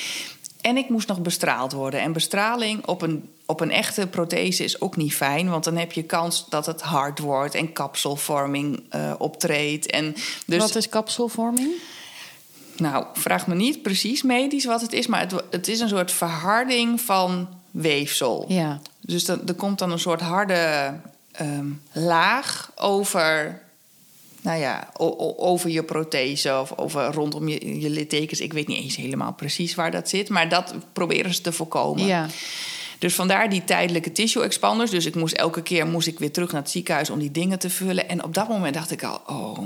[0.62, 2.00] En ik moest nog bestraald worden.
[2.00, 5.50] En bestraling op een, op een echte prothese is ook niet fijn.
[5.50, 9.86] Want dan heb je kans dat het hard wordt en kapselvorming eh, optreedt.
[9.86, 10.16] En
[10.46, 11.72] dus, Wat is kapselvorming?
[12.78, 15.08] nou, vraag me niet precies medisch wat het is.
[15.08, 18.46] Maar het, het is een soort verharding van weefsel.
[18.48, 18.80] Ja.
[19.00, 20.94] Dus dan, er komt dan een soort harde
[21.32, 23.62] ehm, laag over,
[24.42, 24.90] nou ja,
[25.38, 28.40] over je prothese of over rondom je, je littekens.
[28.40, 32.06] Ik weet niet eens helemaal precies waar dat zit, maar dat proberen ze te voorkomen.
[32.06, 32.28] Ja.
[33.00, 34.92] Dus vandaar die tijdelijke tissue expanders.
[34.92, 37.60] Dus ik moest elke keer moest ik weer terug naar het ziekenhuis om die dingen
[37.60, 38.10] te vullen.
[38.10, 39.60] En op dat moment dacht ik al, oh,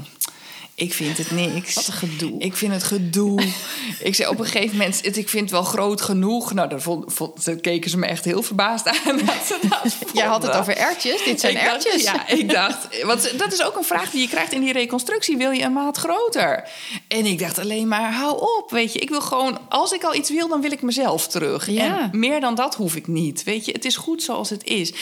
[0.79, 1.73] ik vind het niks.
[1.75, 2.39] Wat een gedoe.
[2.39, 3.41] Ik vind het gedoe.
[4.03, 6.53] ik zei op een gegeven moment, het- ik vind het wel groot genoeg.
[6.53, 9.17] Nou, daar vond, keken ze me echt heel verbaasd aan.
[9.25, 11.23] Dat ze dat Jij had het over ertjes.
[11.23, 12.03] Dit zijn Ik dacht- ertjes.
[12.03, 15.37] ja, ik dacht, want dat is ook een vraag die je krijgt in die reconstructie.
[15.37, 16.69] Wil je een maat groter?
[17.07, 18.99] En ik dacht alleen maar, hou op, weet je.
[18.99, 21.69] Ik wil gewoon, als ik al iets wil, dan wil ik mezelf terug.
[21.69, 22.09] Ja.
[22.11, 23.71] En meer dan dat hoef ik niet, weet je.
[23.71, 24.93] Het is goed zoals het is.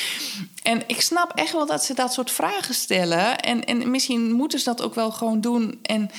[0.67, 3.39] En ik snap echt wel dat ze dat soort vragen stellen.
[3.39, 5.79] En, en misschien moeten ze dat ook wel gewoon doen.
[5.81, 6.09] En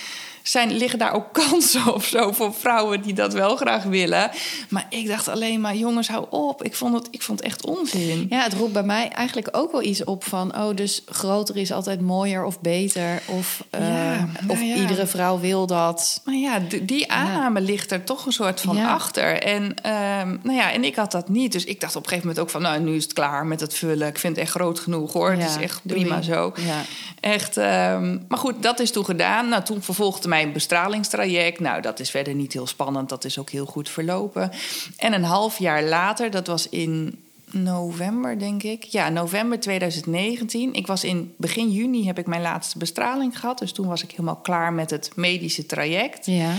[0.51, 4.31] zijn, liggen daar ook kansen of zo voor vrouwen die dat wel graag willen.
[4.69, 6.65] Maar ik dacht alleen maar, jongens, hou op.
[6.65, 8.27] Ik vond het, ik vond het echt onzin.
[8.31, 10.57] Ja, het roept bij mij eigenlijk ook wel iets op van...
[10.57, 13.23] oh, dus groter is altijd mooier of beter.
[13.27, 14.75] Of, eh, nou of ja.
[14.75, 16.21] iedere vrouw wil dat.
[16.25, 19.43] Maar ja, die aanname ligt er toch een soort van achter.
[19.43, 21.53] En, ehm, nou ja, en ik had dat niet.
[21.53, 22.63] Dus ik dacht op een gegeven moment ook van...
[22.63, 24.09] nou, nu is het klaar met het vullen.
[24.09, 25.33] Ik vind het echt groot genoeg, hoor.
[25.33, 26.53] Ja, het is echt prima zo.
[26.57, 26.83] Ja.
[27.21, 29.49] Echt, ehm, maar goed, dat is toen gedaan.
[29.49, 31.61] Nou, toen vervolgde mijn bestralingstraject.
[31.61, 33.09] Nou, dat is verder niet heel spannend.
[33.09, 34.51] Dat is ook heel goed verlopen.
[34.97, 37.19] En een half jaar later, dat was in
[37.51, 38.85] november, denk ik.
[38.85, 40.73] Ja, november 2019.
[40.75, 43.59] Ik was in begin juni heb ik mijn laatste bestraling gehad.
[43.59, 46.27] Dus toen was ik helemaal klaar met het medische traject.
[46.27, 46.55] Ja.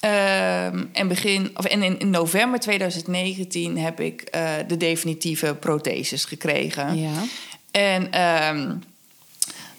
[0.00, 6.24] Ehm, en, begin, of, en in, in november 2019 heb ik eh, de definitieve protheses
[6.24, 6.96] gekregen.
[6.96, 7.22] Ja.
[7.70, 8.74] En ehm,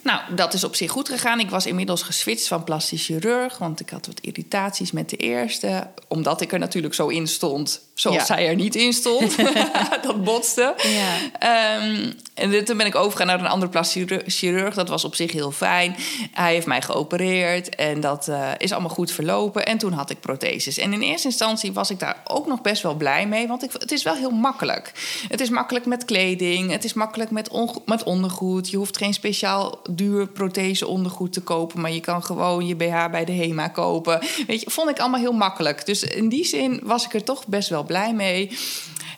[0.03, 1.39] nou, dat is op zich goed gegaan.
[1.39, 5.87] Ik was inmiddels geswitcht van plastisch chirurg, want ik had wat irritaties met de eerste.
[6.07, 8.25] Omdat ik er natuurlijk zo in stond, zoals Ja.
[8.25, 9.35] zij er niet in stond.
[10.05, 10.73] dat botste.
[10.77, 11.15] Ja.
[11.39, 14.75] Ehm, en toen ben ik overgegaan naar een andere plastisch chirurg-.
[14.75, 15.95] Dat was op zich heel fijn.
[16.31, 19.65] Hij heeft mij geopereerd en dat eh, is allemaal goed verlopen.
[19.65, 20.77] En toen had ik protheses.
[20.77, 23.47] En in eerste instantie was ik daar ook nog best wel blij mee.
[23.47, 24.91] Want ik, het is wel heel makkelijk.
[25.27, 26.71] Het is makkelijk met kleding.
[26.71, 27.31] Het is makkelijk
[27.85, 28.69] met ondergoed.
[28.69, 31.81] Je hoeft geen speciaal duur prothese ondergoed te kopen.
[31.81, 34.19] Maar je kan gewoon je BH bij de HEMA kopen.
[34.47, 35.85] Weet je, vond ik allemaal heel makkelijk.
[35.85, 38.57] Dus in die zin was ik er toch best wel blij mee.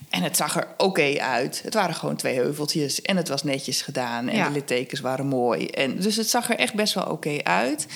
[0.09, 1.61] En het zag er oké uit.
[1.63, 4.27] Het waren gewoon twee heuveltjes en het was netjes gedaan.
[4.27, 4.47] En Ja.
[4.47, 5.65] de littekens waren mooi.
[5.67, 7.87] En, dus het zag er echt best wel oké uit.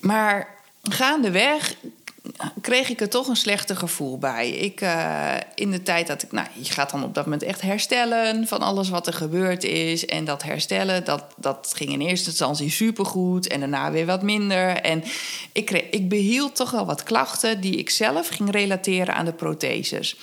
[0.00, 0.48] Maar
[0.82, 1.74] gaandeweg
[2.60, 4.50] kreeg ik er toch een slechter gevoel bij.
[4.50, 7.60] Ik, uh, in de tijd dat ik, nou, je gaat dan op dat moment echt
[7.60, 10.06] herstellen van alles wat er gebeurd is.
[10.06, 14.76] En dat herstellen, dat, dat ging in eerste instantie supergoed en daarna weer wat minder.
[14.76, 15.04] En
[15.52, 19.32] ik, kreeg, ik behield toch wel wat klachten die ik zelf ging relateren aan de
[19.32, 20.16] protheses.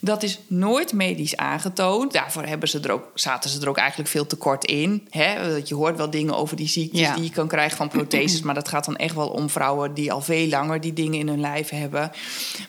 [0.00, 2.12] Dat is nooit medisch aangetoond.
[2.12, 5.06] Daarvoor hebben ze er ook, zaten ze er ook eigenlijk veel te kort in.
[5.10, 5.40] Hè?
[5.64, 8.42] Je hoort wel dingen over die ziektes die je kan krijgen van protheses.
[8.46, 11.28] maar dat gaat dan echt wel om vrouwen die al veel langer die dingen in
[11.28, 12.10] hun lijf hebben.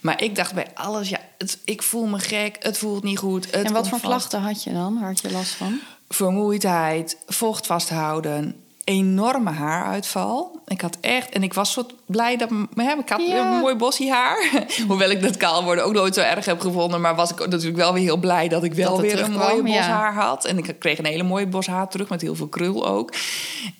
[0.01, 3.45] Maar ik dacht bij alles, ja, het, ik voel me gek, het voelt niet goed.
[3.45, 4.97] Het en wat voor klachten had je dan?
[4.97, 5.79] Had je last van?
[6.09, 10.59] Vermoeidheid, vocht vasthouden, enorme haaruitval.
[10.67, 14.11] Ik had echt, en ik was zo blij dat hè, ik had een mooi bossie
[14.11, 14.65] haar.
[14.87, 17.77] Hoewel ik dat kaal worden ook nooit zo erg heb gevonden, maar was ik natuurlijk
[17.77, 20.45] wel weer heel blij dat ik wel weer een mooie bos haar had.
[20.45, 23.13] En ik kreeg een hele mooie bos haar terug met heel veel krul ook.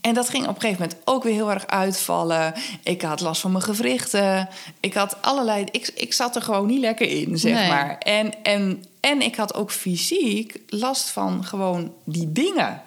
[0.02, 2.54] En dat ging op een gegeven moment ook weer heel erg uitvallen.
[2.84, 4.50] Ik had last van mijn gewrichten.
[4.80, 5.66] Ik had allerlei.
[5.72, 7.98] Ik, ik zat er gewoon niet lekker in, zeg maar.
[7.98, 12.82] En, en en ik had ook fysiek last van gewoon die dingen.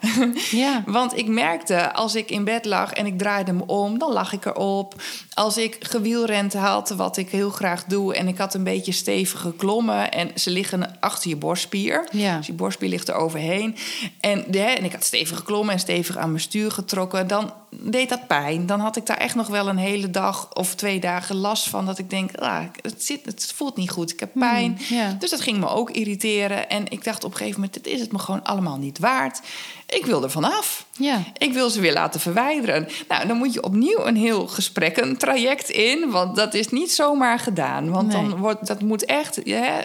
[0.51, 0.83] Ja.
[0.99, 4.33] Want ik merkte als ik in bed lag en ik draaide me om, dan lag
[4.33, 5.01] ik erop.
[5.35, 9.39] Als ik gewielrend had, wat ik heel graag doe, en ik had een beetje stevig
[9.39, 12.07] geklommen en ze liggen achter je borstspier.
[12.11, 12.37] Ja.
[12.37, 13.75] Dus je borstspier ligt er overheen.
[14.19, 17.27] En, de, en ik had stevig geklommen en stevig aan mijn stuur getrokken.
[17.27, 18.65] Dan deed dat pijn.
[18.65, 21.85] Dan had ik daar echt nog wel een hele dag of twee dagen last van.
[21.85, 24.11] Dat ik denk, ah, het, zit, het voelt niet goed.
[24.11, 24.79] Ik heb pijn.
[24.87, 26.69] Hmm, dus dat ging me ook irriteren.
[26.69, 29.41] En ik dacht op een gegeven moment, dit is het me gewoon allemaal niet waard.
[29.87, 30.85] Ik wil er vanaf.
[30.97, 31.23] Ja.
[31.37, 32.87] Ik wil ze weer laten verwijderen.
[33.07, 36.11] Nou, dan moet je opnieuw een heel gesprek, een traject in.
[36.11, 37.91] Want dat is niet zomaar gedaan.
[37.91, 39.39] Want dan wordt dat moet echt.
[39.43, 39.81] Ja,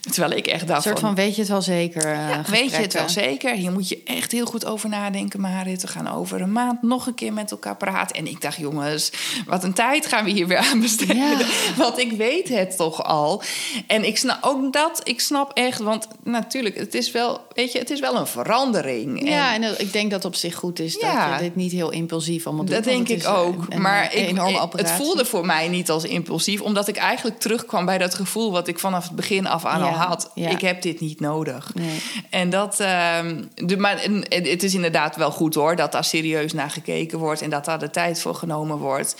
[0.00, 0.84] terwijl ik echt dacht.
[0.84, 2.12] Een soort van, weet je het wel zeker?
[2.12, 3.54] Uh, weet je het wel zeker?
[3.54, 5.82] Hier moet je echt heel goed over nadenken, Marit.
[5.82, 8.16] We gaan over een maand nog een keer met elkaar praten.
[8.16, 9.12] En ik dacht, jongens,
[9.46, 11.16] wat een tijd gaan we hier weer aan besteden.
[11.16, 11.36] Ja.
[11.76, 13.42] Want ik weet het toch al.
[13.86, 15.00] En ik snap ook dat.
[15.04, 19.28] Ik snap echt, want natuurlijk, het is wel, weet je, het is wel een verandering.
[19.38, 21.90] Ja, en, en ik denk dat op zich goed is dat je dit niet heel
[21.90, 22.74] impulsief allemaal doet.
[22.74, 23.74] Dat denk ik ook.
[23.74, 24.36] maar ik,
[24.76, 28.68] het voelde voor mij niet als impulsief, omdat ik eigenlijk terugkwam bij dat gevoel wat
[28.68, 30.30] ik vanaf het begin af aan al had.
[30.34, 31.74] Ik heb dit niet nodig.
[31.74, 32.02] Nee.
[32.30, 33.18] En dat, uh,
[33.54, 37.50] de, maar het is inderdaad wel goed hoor, dat daar serieus naar gekeken wordt en
[37.50, 39.16] dat daar de tijd voor genomen wordt.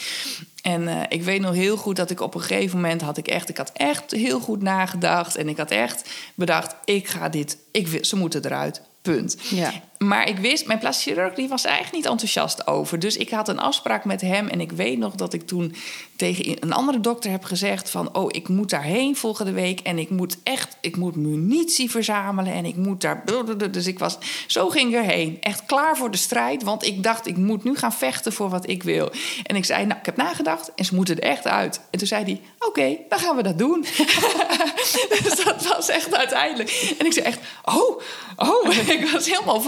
[0.62, 3.28] En uh, ik weet nog heel goed dat ik op een gegeven moment had ik
[3.28, 7.58] echt, ik had echt heel goed nagedacht en ik had echt bedacht, ik ga dit,
[7.70, 8.82] ik, ze moeten eruit.
[9.02, 9.36] Punt.
[9.50, 9.72] Ja.
[9.98, 12.98] Maar ik wist, mijn plastic chirurg die was eigenlijk niet enthousiast over.
[12.98, 14.48] Dus ik had een afspraak met hem.
[14.48, 15.74] En ik weet nog dat ik toen
[16.16, 19.80] tegen een andere dokter heb gezegd: van oh, ik moet daarheen volgende week.
[19.80, 22.52] En ik moet echt, ik moet munitie verzamelen.
[22.52, 23.24] En ik moet daar.
[23.70, 25.36] Dus ik was, zo ging ik erheen.
[25.40, 26.62] Echt klaar voor de strijd.
[26.62, 29.10] Want ik dacht, ik moet nu gaan vechten voor wat ik wil.
[29.42, 31.80] En ik zei, nou, ik heb nagedacht en ze moeten er echt uit.
[31.90, 33.80] En toen zei hij: Oké, dan gaan we dat doen.
[35.24, 36.94] dus dat was echt uiteindelijk.
[36.98, 38.00] En ik zei echt: Oh,
[38.36, 39.60] oh, ik was helemaal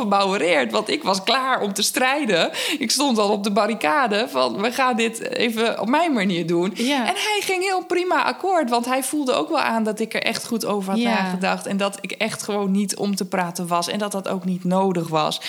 [0.71, 2.51] want ik was klaar om te strijden.
[2.79, 6.75] Ik stond al op de barricade van we gaan dit even op mijn manier doen.
[6.77, 10.23] En hij ging heel prima akkoord, want hij voelde ook wel aan dat ik er
[10.23, 11.67] echt goed over had nagedacht.
[11.67, 14.65] En dat ik echt gewoon niet om te praten was en dat dat ook niet
[14.65, 15.41] nodig was.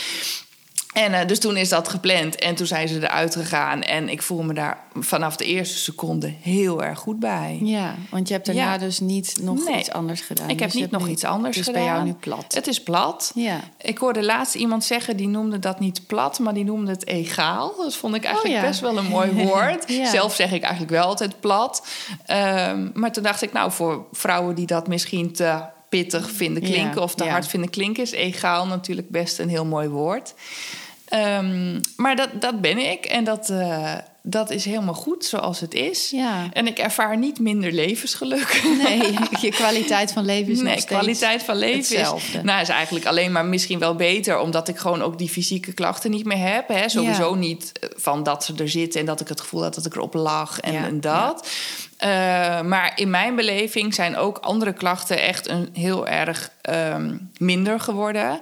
[0.93, 3.81] En uh, dus toen is dat gepland en toen zijn ze eruit gegaan.
[3.81, 7.59] En ik voel me daar vanaf de eerste seconde heel erg goed bij.
[7.63, 10.49] Ja, want je hebt daarna dus niet nog iets anders gedaan.
[10.49, 11.83] Ik heb dus niet nog iets anders dus gedaan.
[11.83, 12.53] bij jou nu plat.
[12.53, 13.31] Het is plat.
[13.35, 13.59] Ja.
[13.81, 17.73] Ik hoorde laatst iemand zeggen, die noemde dat niet plat, maar die noemde het egaal.
[17.77, 19.85] Dat vond ik eigenlijk oh, best wel een mooi woord.
[20.03, 21.87] Zelf zeg ik eigenlijk wel altijd plat.
[22.27, 27.01] Um, maar toen dacht ik, nou, voor vrouwen die dat misschien te pittig vinden klinken
[27.01, 30.33] of te hard vinden klinken, is egaal natuurlijk best een heel mooi woord.
[31.13, 35.73] Um, maar dat, dat ben ik en dat, uh, dat is helemaal goed zoals het
[35.73, 36.09] is.
[36.09, 36.49] Ja.
[36.53, 38.61] En ik ervaar niet minder levensgeluk.
[38.83, 42.37] Nee, je kwaliteit van leven is nee, nog kwaliteit van leven hetzelfde.
[42.37, 44.39] is, nou, is eigenlijk alleen maar misschien wel beter...
[44.39, 46.67] omdat ik gewoon ook die fysieke klachten niet meer heb.
[46.67, 46.89] Hè.
[46.89, 49.95] Sowieso niet van dat ze er zitten en dat ik het gevoel had dat ik
[49.95, 50.85] erop lag en, ja.
[50.85, 51.47] en dat.
[52.03, 52.07] Uh,
[52.61, 58.39] maar in mijn beleving zijn ook andere klachten echt een heel erg um, minder geworden.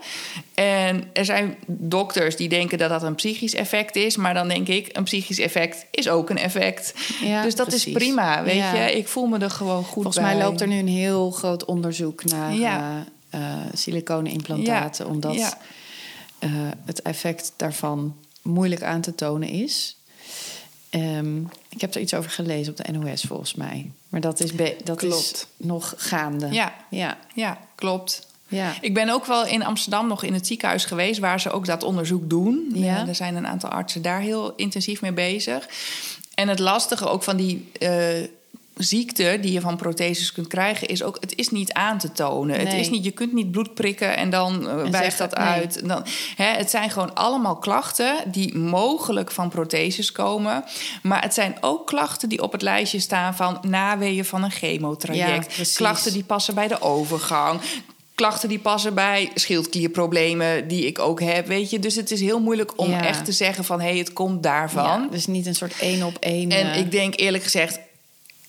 [0.53, 4.15] En er zijn dokters die denken dat dat een psychisch effect is.
[4.15, 6.93] Maar dan denk ik, een psychisch effect is ook een effect.
[7.21, 7.85] Ja, dus dat precies.
[7.85, 8.73] is prima, weet ja.
[8.73, 8.97] je.
[8.97, 10.25] Ik voel me er gewoon goed Volgens bij.
[10.25, 13.05] mij loopt er nu een heel groot onderzoek naar ja.
[13.33, 15.07] uh, uh, siliconenimplantaten.
[15.07, 16.49] Omdat uh,
[16.85, 19.97] het effect daarvan moeilijk aan te tonen is.
[20.91, 23.91] Um, ik heb er iets over gelezen op de NOS volgens mij.
[24.09, 24.51] Maar dat is,
[24.83, 26.47] dat is nog gaande.
[26.51, 27.17] Ja, ja.
[27.35, 28.27] ja klopt.
[28.49, 28.73] Ja.
[28.81, 31.19] Ik ben ook wel in Amsterdam nog in het ziekenhuis geweest...
[31.19, 32.71] waar ze ook dat onderzoek doen.
[32.73, 33.07] Ja.
[33.07, 35.67] Er zijn een aantal artsen daar heel intensief mee bezig.
[36.33, 37.71] En het lastige ook van die...
[37.79, 37.89] Uh,
[38.83, 42.59] ziekte die je van protheses kunt krijgen, is ook, het is niet aan te tonen.
[42.59, 45.87] Het is niet, je kunt niet bloed prikken en dan eh, En wijst dat uit.
[45.87, 50.63] Dan, hè, het zijn gewoon allemaal klachten die mogelijk van protheses komen.
[51.01, 55.73] Maar het zijn ook klachten die op het lijstje staan van naweeën van een chemotraject.
[55.75, 57.61] klachten die passen bij de overgang.
[58.19, 61.79] Klachten die passen bij schildklierproblemen die ik ook heb, weet je.
[61.79, 63.05] Dus het is heel moeilijk om Ja.
[63.05, 63.81] echt te zeggen van...
[63.81, 65.01] hé, hey, het komt daarvan.
[65.01, 66.51] Ja, dus niet een soort één op één.
[66.51, 67.79] En eh, ik denk eerlijk gezegd,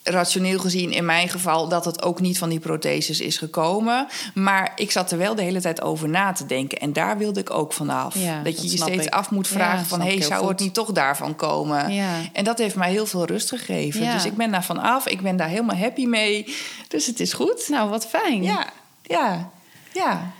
[0.03, 4.07] rationeel gezien in mijn geval, dat het ook niet van die protheses is gekomen.
[4.33, 6.77] Maar ik zat er wel de hele tijd over na te denken.
[6.77, 8.15] En daar wilde ik ook vanaf.
[8.15, 9.13] Ja, dat dat je je steeds ik.
[9.13, 10.01] af moet Ja, vragen van...
[10.01, 11.93] hé, hey, zou het niet toch daarvan komen?
[11.93, 12.15] Ja.
[12.33, 14.13] En dat heeft mij heel veel rust gegeven.
[14.13, 15.07] Dus ik ben daar vanaf.
[15.07, 16.55] Ik ben daar helemaal happy mee.
[16.87, 17.67] Dus het is goed.
[17.69, 18.43] Nou, wat fijn.
[18.43, 18.69] Ja,
[19.01, 19.49] ja,
[19.93, 20.31] ja.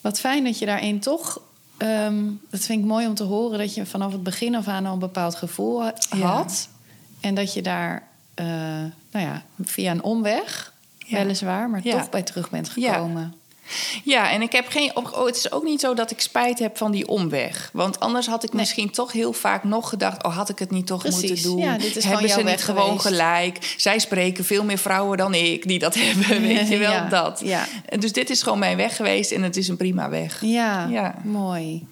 [0.00, 1.40] Wat fijn dat je daarin toch.
[1.76, 4.86] ehm, dat vind ik mooi om te horen dat je vanaf het begin af aan
[4.86, 6.26] al een bepaald gevoel ha- Ja.
[6.26, 6.68] had.
[7.20, 8.02] En dat je daar,
[8.34, 8.46] eh,
[9.10, 11.18] nou ja, via een omweg, Ja.
[11.18, 12.92] weliswaar, maar toch bij terug bent Ja.
[12.92, 13.34] gekomen.
[14.04, 14.96] Ja, en ik heb geen.
[14.96, 17.70] Oh, het is ook niet zo dat ik spijt heb van die omweg.
[17.72, 18.60] Want anders had ik Nee.
[18.60, 21.22] misschien toch heel vaak nog gedacht: oh, had ik het niet toch Precies.
[21.30, 21.58] moeten doen?
[21.58, 23.06] Ja, dit is gewoon hebben ze niet gewoon geweest.
[23.20, 23.74] gelijk?
[23.76, 26.42] Zij spreken veel meer vrouwen dan ik die dat hebben.
[26.42, 27.40] Weet je wel Ja, dat?
[27.44, 27.66] ja.
[27.86, 30.38] En Dus dit is gewoon mijn weg geweest en het is een prima weg.
[30.44, 31.14] Ja, Ja.
[31.24, 31.86] mooi.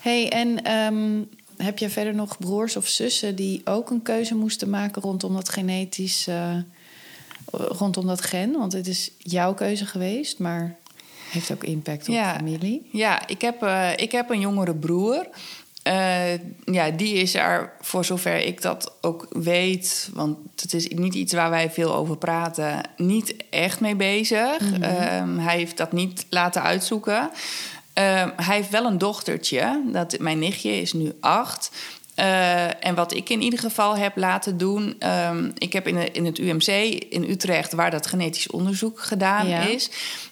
[0.00, 1.22] hey, en ehm,
[1.56, 5.48] heb je verder nog broers of zussen die ook een keuze moesten maken rondom dat
[5.48, 6.56] genetisch, eh,
[7.52, 8.52] rondom dat gen?
[8.52, 10.76] Want het is jouw keuze geweest, maar
[11.30, 12.34] heeft ook impact op Ja.
[12.34, 12.88] familie.
[12.92, 15.26] Ja, ik heb, eh, ik heb een jongere broer.
[15.82, 16.32] Eh,
[16.64, 21.32] ja, die is er, voor zover ik dat ook weet, want het is niet iets
[21.32, 24.80] waar wij veel over praten, niet echt mee bezig.
[24.80, 27.30] Ehm, hij heeft dat niet laten uitzoeken.
[27.92, 31.70] Ehm, hij heeft wel een dochtertje, dat, mijn nichtje is nu acht.
[32.14, 34.94] Eh, en wat ik in ieder geval heb laten doen.
[34.98, 36.66] ehm, ik heb in, de- in het UMC
[37.10, 39.60] in Utrecht, waar dat genetisch onderzoek gedaan Ja.
[39.60, 39.90] is.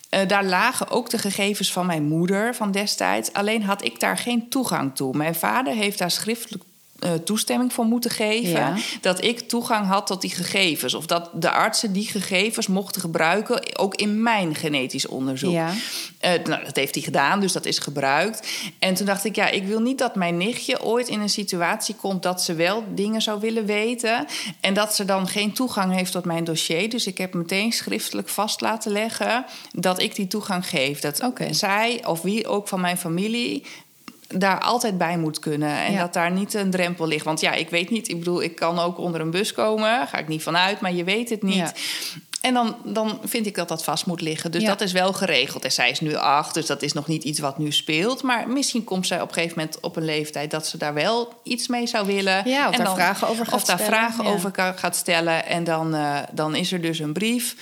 [0.08, 3.32] Eh, daar lagen ook de gegevens van mijn moeder van destijds.
[3.32, 5.16] Alleen had ik daar geen toegang toe.
[5.16, 6.64] Mijn vader heeft daar schriftelijk
[6.98, 8.50] eh, toestemming voor moeten geven.
[8.50, 8.74] Ja.
[9.00, 10.94] Dat ik toegang had tot die gegevens.
[10.94, 13.78] Of dat de artsen die gegevens mochten gebruiken.
[13.78, 15.52] Ook in mijn genetisch onderzoek.
[15.52, 15.72] Ja.
[16.18, 18.48] Eh, nou, dat heeft hij gedaan, dus dat is gebruikt.
[18.78, 21.94] En toen dacht ik, ja, ik wil niet dat mijn nichtje ooit in een situatie
[21.94, 24.26] komt dat ze wel dingen zou willen weten.
[24.60, 26.90] En dat ze dan geen toegang heeft tot mijn dossier.
[26.90, 31.00] Dus ik heb meteen schriftelijk vast laten leggen dat ik die toegang geef.
[31.00, 31.52] Dat Oké.
[31.52, 33.64] zij of wie ook van mijn familie
[34.28, 35.76] daar altijd bij moet kunnen.
[35.78, 36.00] En Ja.
[36.00, 37.24] dat daar niet een drempel ligt.
[37.24, 38.08] Want ja, ik weet niet.
[38.08, 40.06] Ik bedoel, ik kan ook onder een bus komen.
[40.06, 41.54] Ga ik niet vanuit, maar je weet het niet.
[41.54, 41.72] Ja.
[42.40, 44.50] En dan, dan vind ik dat dat vast moet liggen.
[44.50, 44.68] Dus Ja.
[44.68, 45.64] dat is wel geregeld.
[45.64, 48.22] En zij is nu acht, dus dat is nog niet iets wat nu speelt.
[48.22, 50.50] Maar misschien komt zij op een gegeven moment op een leeftijd...
[50.50, 52.48] dat ze daar wel iets mee zou willen.
[52.48, 54.30] Ja, of en daar dan, vragen over gaat Of daar stellen, vragen ja.
[54.30, 55.46] over gaat stellen.
[55.46, 57.56] En dan, eh, dan is er dus een brief...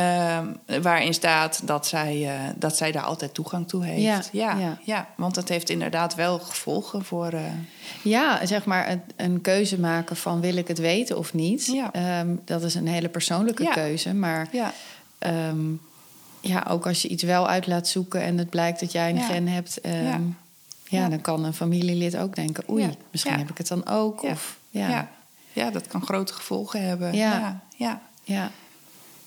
[0.00, 4.28] ehm, waarin staat dat zij, eh, dat zij daar altijd toegang toe heeft.
[4.32, 4.78] Ja, ja, ja.
[4.84, 5.06] ja.
[5.16, 7.28] want dat heeft inderdaad wel gevolgen voor...
[7.32, 7.42] eh,
[8.02, 11.66] Ja, zeg maar een, een keuze maken van wil ik het weten of niet.
[11.66, 11.92] Ja.
[11.92, 13.72] Ehm, dat is een hele persoonlijke Ja.
[13.72, 14.14] keuze.
[14.14, 14.72] Maar ja.
[15.18, 15.58] ehm,
[16.40, 19.20] ja, ook als je iets wel uit laat zoeken en het blijkt dat jij een
[19.22, 19.78] gen hebt,
[20.88, 21.08] ja.
[21.08, 24.22] Dan kan een familielid ook denken: oei, misschien heb ik het dan ook.
[24.22, 24.30] Ja.
[24.30, 24.56] Of.
[24.70, 25.08] Ja.
[25.52, 25.70] Ja.
[25.70, 27.14] dat kan grote gevolgen hebben.
[27.14, 27.60] Ja.
[27.76, 28.50] ja, ja.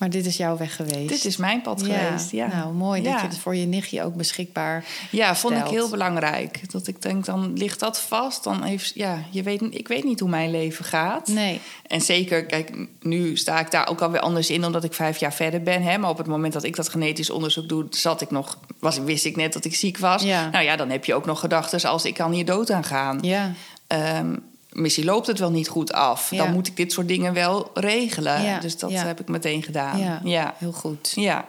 [0.04, 1.10] Maar dit is jouw weg geweest.
[1.10, 1.97] Dit is mijn pad Ja.
[1.97, 2.32] geweest.
[2.32, 2.47] Ja.
[2.47, 6.72] Nou, mooi dat je het voor je nichtje ook beschikbaar Ja, vond ik heel belangrijk.
[6.72, 8.43] Dat ik denk, dan ligt dat vast.
[8.43, 11.28] Dan heeft, ja, je weet, ik weet niet hoe mijn leven gaat.
[11.28, 11.60] Nee.
[11.88, 14.66] En zeker, kijk, nu sta ik daar ook alweer anders in...
[14.66, 15.82] omdat ik vijf jaar verder ben.
[15.84, 15.97] Hè?
[15.97, 17.86] Maar op het moment dat ik dat genetisch onderzoek doe...
[17.89, 20.24] Zat ik nog, was, wist ik net dat ik ziek was.
[20.24, 20.49] Ja.
[20.49, 22.06] Nou ja, dan heb je ook nog gedachten als...
[22.06, 23.18] ik kan hier dood aan gaan.
[23.22, 23.51] Ja,
[23.88, 24.36] Ehm,
[24.74, 26.32] misschien loopt het wel niet goed af.
[26.32, 26.38] Ja.
[26.43, 28.41] Dan moet ik dit soort dingen wel regelen.
[28.43, 29.05] Ja, Dus dat ja.
[29.05, 29.99] heb ik meteen gedaan.
[29.99, 30.55] ja, ja.
[30.57, 31.11] heel goed.
[31.15, 31.45] ja.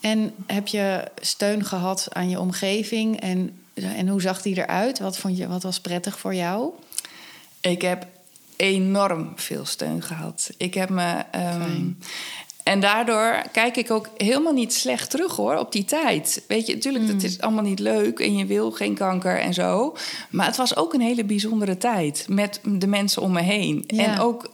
[0.00, 3.20] En heb je steun gehad aan je omgeving?
[3.20, 4.98] En, en hoe zag die eruit?
[4.98, 6.70] Wat, vond je, wat was prettig voor jou?
[7.60, 8.06] Ik heb
[8.56, 10.50] enorm veel steun gehad.
[10.56, 11.22] Ik heb me.
[11.30, 11.86] ehm.
[12.62, 16.42] En daardoor kijk ik ook helemaal niet slecht terug hoor op die tijd.
[16.48, 17.10] Weet je, natuurlijk, Mm.
[17.10, 19.96] het is allemaal niet leuk en je wil geen kanker en zo.
[20.30, 23.84] Maar het was ook een hele bijzondere tijd met de mensen om me heen.
[23.86, 24.04] Ja.
[24.04, 24.50] En ook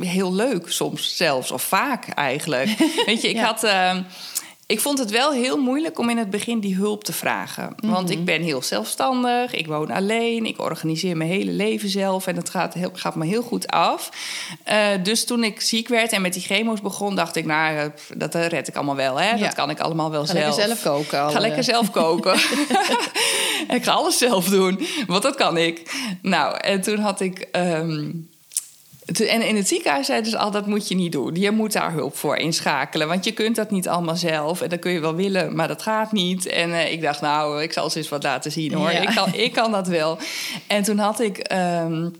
[0.00, 2.70] heel leuk soms zelfs, of vaak eigenlijk.
[3.06, 3.44] Weet je, ik Ja.
[3.44, 3.64] had.
[3.64, 4.02] ehm,
[4.70, 7.74] ik vond het wel heel moeilijk om in het begin die hulp te vragen.
[7.80, 8.18] Want Mhm.
[8.18, 12.50] ik ben heel zelfstandig, ik woon alleen, ik organiseer mijn hele leven zelf en het
[12.50, 14.10] gaat, heel, gaat me heel goed af.
[14.64, 17.84] Eh, dus toen ik ziek werd en met die chemo's begon, dacht ik, nou, eh,
[18.16, 19.20] dat eh, red ik allemaal wel.
[19.20, 19.30] Hè?
[19.30, 19.36] Ja.
[19.36, 20.56] Dat kan ik allemaal wel Ga zelf.
[20.56, 21.20] lekker zelf koken.
[21.22, 22.34] alle- Ga lekker zelf koken.
[23.76, 25.92] ik ga alles zelf doen, want dat kan ik.
[26.22, 27.38] Nou, en toen had ik.
[27.52, 28.10] ehm,
[29.16, 31.34] en in het ziekenhuis zeiden ze al, dat moet je niet doen.
[31.34, 33.08] Je moet daar hulp voor inschakelen.
[33.08, 34.60] Want je kunt dat niet allemaal zelf.
[34.60, 36.46] En dat kun je wel willen, maar dat gaat niet.
[36.46, 38.90] En uh, ik dacht, nou, ik zal ze eens wat laten zien hoor.
[38.90, 40.18] Ik, kan, ik kan dat wel.
[40.66, 42.14] En toen had ik, um,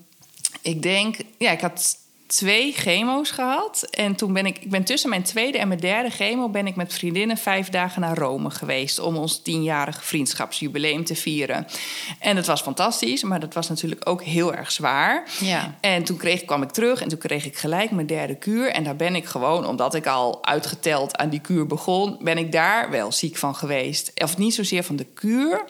[0.63, 1.97] ik denk, ja, ik had
[2.29, 3.83] twee chemo's gehad.
[3.91, 6.49] En toen ben ik, ik ben tussen mijn tweede en mijn derde chemo...
[6.49, 8.99] ben ik met vriendinnen vijf dagen naar Rome geweest...
[8.99, 11.67] om ons tienjarige vriendschapsjubileum te vieren.
[12.19, 15.29] En dat was fantastisch, maar dat was natuurlijk ook heel erg zwaar.
[15.41, 15.75] Ja.
[15.81, 18.71] En toen kreeg, kwam ik terug en toen kreeg ik gelijk mijn derde kuur.
[18.71, 22.17] En daar ben ik gewoon, omdat ik al uitgeteld aan die kuur begon...
[22.21, 24.13] ben ik daar wel ziek van geweest.
[24.15, 25.65] Of niet zozeer van de kuur,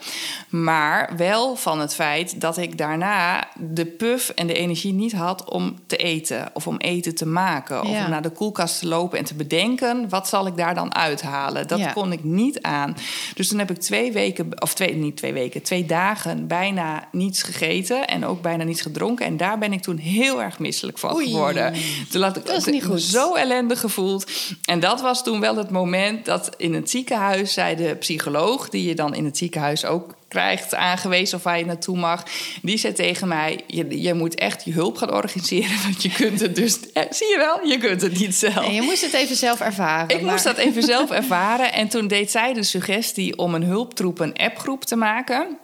[0.48, 2.40] maar wel van het feit...
[2.40, 6.76] dat ik daarna de puff en de energie niet had om te eten of om
[6.76, 7.80] eten te maken.
[7.80, 10.08] Of om naar de koelkast te lopen en te bedenken...
[10.08, 11.68] wat zal ik daar dan uithalen?
[11.68, 12.96] Dat kon ik niet aan.
[13.34, 15.62] Dus toen heb ik twee weken, of twee, niet twee weken...
[15.62, 19.26] twee dagen bijna niets gegeten en ook bijna niets gedronken.
[19.26, 21.74] En daar ben ik toen heel erg misselijk van geworden.
[22.10, 23.02] Toen had ik dat is niet goed.
[23.02, 24.30] zo ellendig gevoeld.
[24.64, 27.52] En dat was toen wel het moment dat in het ziekenhuis...
[27.52, 31.64] zei de psycholoog, die je dan in het ziekenhuis ook krijgt aangewezen of waar je
[31.64, 32.24] naartoe mag.
[32.62, 35.82] Die zei tegen mij: je, je moet echt je hulp gaan organiseren.
[35.86, 36.72] Want je kunt het dus.
[36.92, 38.66] zie je wel, je kunt het niet zelf.
[38.66, 40.16] En je moest het even zelf ervaren.
[40.16, 41.72] Ik moest dat even zelf ervaren.
[41.72, 45.58] En toen deed zij de suggestie om een hulptroep, een appgroep te maken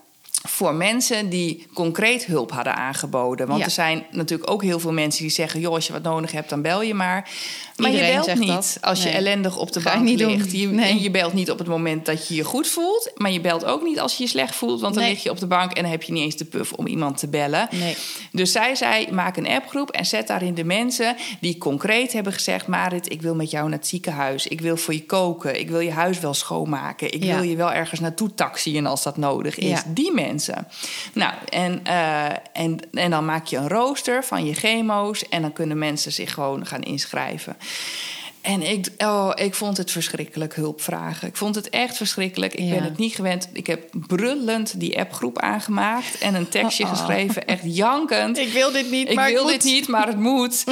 [0.49, 3.47] voor mensen die concreet hulp hadden aangeboden.
[3.47, 6.33] Want er zijn natuurlijk ook heel veel mensen die zeggen: joh, als je wat nodig
[6.33, 7.31] hebt, dan bel je maar.
[7.77, 8.79] Maar Iedereen je belt niet dat.
[8.81, 9.15] als je Nee.
[9.19, 10.53] ellendig op de bank niet ligt.
[10.53, 10.91] Je, Nee.
[10.91, 13.11] En je belt niet op het moment dat je je goed voelt.
[13.17, 14.81] Maar je belt ook niet als je je slecht voelt.
[14.81, 16.73] Want dan lig je op de bank en dan heb je niet eens de puff
[16.73, 17.69] om iemand te bellen.
[17.71, 17.97] Nee.
[18.33, 22.67] Dus zij zei: maak een appgroep en zet daarin de mensen die concreet hebben gezegd:
[22.67, 24.47] Marit, ik wil met jou naar het ziekenhuis.
[24.47, 25.61] Ik wil voor je koken.
[25.61, 27.13] Ik wil je huis wel schoonmaken.
[27.13, 27.35] Ik Ja.
[27.35, 29.69] wil je wel ergens naartoe taxiën als dat nodig is.
[29.69, 29.83] Ja.
[29.87, 30.69] Die mensen.
[31.15, 35.29] Nou, en, eh, en, en dan maak je een rooster van je chemo's.
[35.29, 37.57] En dan kunnen mensen zich gewoon gaan inschrijven.
[38.45, 41.29] En ik, oh, ik vond het verschrikkelijk hulp vragen.
[41.29, 42.55] Ik vond het echt verschrikkelijk.
[42.55, 42.75] Ik Ja.
[42.75, 43.49] ben het niet gewend.
[43.53, 46.97] Ik heb brullend die appgroep aangemaakt en een tekstje Oh, oh.
[46.97, 48.39] geschreven, echt jankend.
[48.39, 49.73] Ik wil dit niet, Ik maar wil dit moet.
[49.73, 50.65] niet, maar het moet.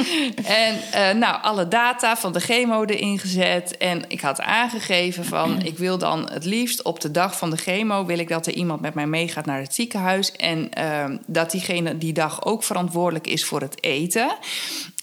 [0.45, 3.77] en eh, nou, alle data van de chemo erin gezet.
[3.77, 5.61] En ik had aangegeven van...
[5.71, 8.05] ik wil dan het liefst op de dag van de chemo...
[8.05, 10.31] wil ik dat er iemand met mij meegaat naar het ziekenhuis...
[10.31, 14.35] en ehm, dat diegene die dag ook verantwoordelijk is voor het eten...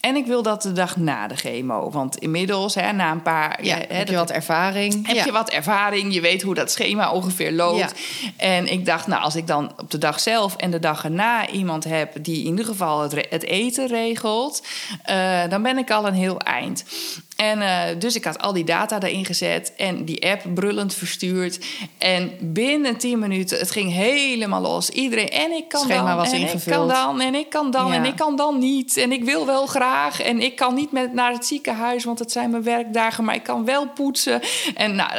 [0.00, 1.90] En ik wil dat de dag na de chemo.
[1.90, 3.64] Want inmiddels, hè, na een paar...
[3.64, 5.06] Ja, hè, heb je wat ervaring?
[5.06, 5.24] heb ja.
[5.24, 7.78] je wat ervaring, je weet hoe dat schema ongeveer loopt.
[7.78, 8.30] Ja.
[8.36, 11.48] En ik dacht, nou, als ik dan op de dag zelf en de dag erna
[11.48, 14.62] iemand heb die in ieder geval het eten regelt,
[15.02, 16.84] eh, dan ben ik al een heel eind.
[17.40, 21.58] En eh, dus ik had al die data erin gezet en die app brullend verstuurd.
[21.98, 24.90] En binnen 10 minuten, het ging helemaal los.
[24.90, 27.86] Iedereen, en ik kan Schema dan, was en ik kan dan, en ik kan dan,
[27.86, 27.94] Ja.
[27.94, 28.96] en ik kan dan niet.
[28.96, 32.32] En ik wil wel graag, en ik kan niet met naar het ziekenhuis, want het
[32.32, 34.40] zijn mijn werkdagen, maar ik kan wel poetsen.
[34.74, 35.10] En, nou,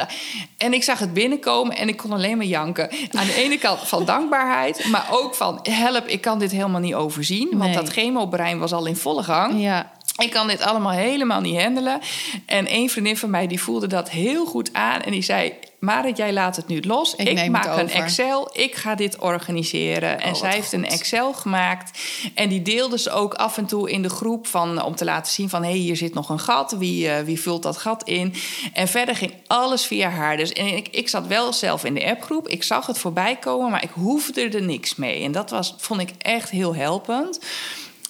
[0.58, 2.90] en ik zag het binnenkomen en ik kon alleen maar janken.
[3.10, 6.94] Aan de ene kant van dankbaarheid, maar ook van help, ik kan dit helemaal niet
[6.94, 7.48] overzien.
[7.50, 7.74] Want Nee.
[7.74, 9.62] dat chemobrein was al in volle gang.
[9.62, 9.90] Ja.
[10.16, 12.00] Ik kan dit allemaal helemaal niet handelen.
[12.46, 15.00] En een vriendin van mij die voelde dat heel goed aan.
[15.00, 17.14] En die zei, Marit, jij laat het nu los.
[17.14, 18.50] Ik Ik, maak een over." Excel.
[18.52, 20.20] Ik ga dit organiseren.
[20.20, 20.86] en wat zij heeft een.
[20.86, 21.98] Excel gemaakt.
[22.34, 24.46] En die deelde ze ook af en toe in de groep...
[24.46, 26.72] Van, om te laten zien van, hé, hey, hier zit nog een gat.
[26.72, 28.34] Wie, eh, wie vult dat gat in?
[28.72, 30.36] En verder ging alles via haar.
[30.36, 32.48] Dus en ik, ik zat wel zelf in de appgroep.
[32.48, 35.22] Ik zag het voorbij komen, maar ik hoefde er niks mee.
[35.22, 37.40] En dat was, vond ik echt heel helpend.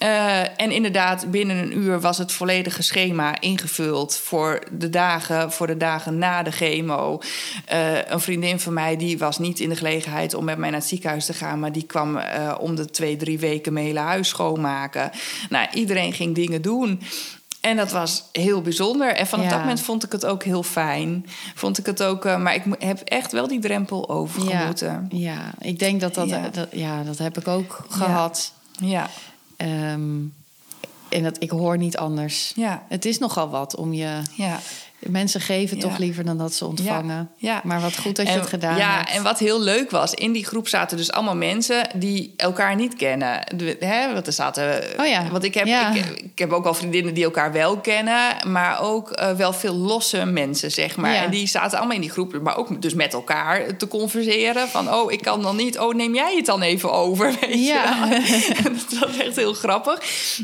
[0.03, 5.67] Eh, en inderdaad, binnen een uur was het volledige schema ingevuld voor de dagen, voor
[5.67, 7.21] de dagen na de chemo.
[7.67, 10.79] Eh, een vriendin van mij die was niet in de gelegenheid om met mij naar
[10.81, 13.99] het ziekenhuis te gaan, maar die kwam eh, om de twee, drie weken mijn hele
[13.99, 15.11] huis schoonmaken.
[15.51, 17.01] Nou, iedereen ging dingen doen.
[17.61, 19.15] En dat was heel bijzonder.
[19.15, 19.51] En vanaf Ja.
[19.51, 21.27] dat moment vond ik het ook heel fijn.
[21.55, 25.07] Vond ik het ook, maar ik heb echt wel die drempel overgemoeten.
[25.11, 26.49] Ja, ja, ik denk dat dat, Ja.
[26.49, 26.69] dat...
[26.73, 28.53] Ja, dat heb ik ook gehad.
[28.79, 29.11] Ja,
[29.63, 30.21] Ehm,
[31.09, 32.53] en dat, ik hoor niet anders.
[32.55, 34.23] ja, Het is nogal wat om je...
[34.37, 34.61] ja.
[35.09, 35.83] Mensen geven Ja.
[35.83, 37.31] toch liever dan dat ze ontvangen.
[37.37, 37.61] Ja, ja.
[37.65, 39.11] Maar wat goed dat je En- het gedaan ja, hebt.
[39.11, 42.97] en wat heel leuk was, in die groep zaten dus allemaal mensen die elkaar niet
[42.97, 43.41] kennen.
[43.79, 44.83] Hè, want er zaten.
[44.99, 45.95] Oh ja, Want ik heb, ja.
[45.95, 49.75] ik, ik heb ook wel vriendinnen die elkaar wel kennen, maar ook eh, wel veel
[49.75, 51.13] losse mensen, zeg maar.
[51.15, 51.23] Ja.
[51.23, 54.69] En die zaten allemaal in die groep, maar ook dus met elkaar te converseren.
[54.69, 55.79] Van, oh, ik kan dan niet.
[55.79, 57.35] Oh, neem jij het dan even over?
[57.41, 58.07] Weet Ja.
[58.11, 60.01] je dat was echt heel grappig.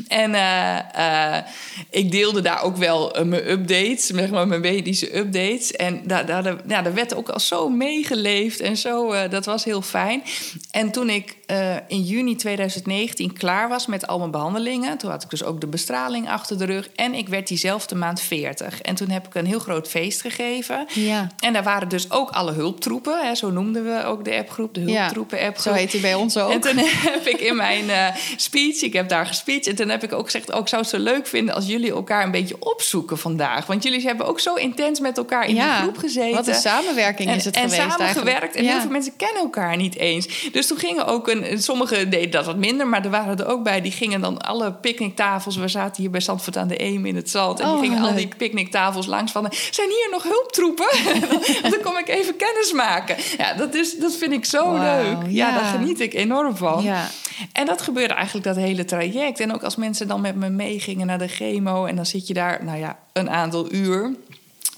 [0.07, 1.43] En eh, eh,
[1.89, 5.71] ik deelde daar ook wel mijn updates, zeg maar, mijn medische updates.
[5.71, 9.11] En daar, daar, ja, daar werd ook al zo meegeleefd en zo.
[9.11, 10.23] eh, dat was heel fijn.
[10.71, 14.97] En toen ik eh, in juni 2019 klaar was met al mijn behandelingen...
[14.97, 16.89] toen had ik dus ook de bestraling achter de rug...
[16.95, 18.81] en ik werd diezelfde maand 40.
[18.81, 20.85] En toen heb ik een heel groot feest gegeven.
[20.93, 21.27] Ja.
[21.39, 23.19] En daar waren dus ook alle hulptroepen.
[23.27, 25.73] Hè, zo noemden we ook de appgroep, de Ja, hulptroepen-appgroep.
[25.73, 26.51] Zo heet hij bij ons ook.
[26.51, 26.77] En toen
[27.13, 29.65] heb ik in mijn eh, speech, ik heb daar gespeech...
[29.65, 31.55] en toen heb ik ook gezegd, ook zou het zo leuk vinden...
[31.55, 33.65] als jullie elkaar een beetje opzoeken vandaag.
[33.65, 36.35] Want jullie hebben ook zo intens met elkaar in die groep gezeten.
[36.35, 38.27] Wat een samenwerking en, is het en geweest samengewerkt.
[38.27, 38.55] eigenlijk.
[38.55, 38.71] En Ja.
[38.71, 40.49] heel veel mensen kennen elkaar niet eens.
[40.51, 41.27] Dus toen gingen ook...
[41.27, 43.81] Een, sommigen deden dat wat minder, maar er waren er ook bij...
[43.81, 45.55] die gingen dan alle picknicktafels...
[45.55, 47.59] we zaten hier bij Zandvoort aan de Eem in het Zand...
[47.59, 49.51] en Oh, die gingen al die picknicktafels langs van...
[49.71, 50.87] zijn hier nog hulptroepen?
[51.71, 53.15] Dan kom ik even kennis maken.
[53.37, 55.17] Ja, dat, is, dat vind ik zo leuk.
[55.27, 55.51] Ja, ja.
[55.51, 56.83] daar geniet ik enorm van.
[56.83, 57.07] Ja.
[57.53, 59.39] En dat gebeurde eigenlijk dat hele traject.
[59.39, 61.85] En ook als mensen dan met me meegingen naar de chemo...
[61.85, 64.15] en dan zit je daar, nou ja, een aantal uur...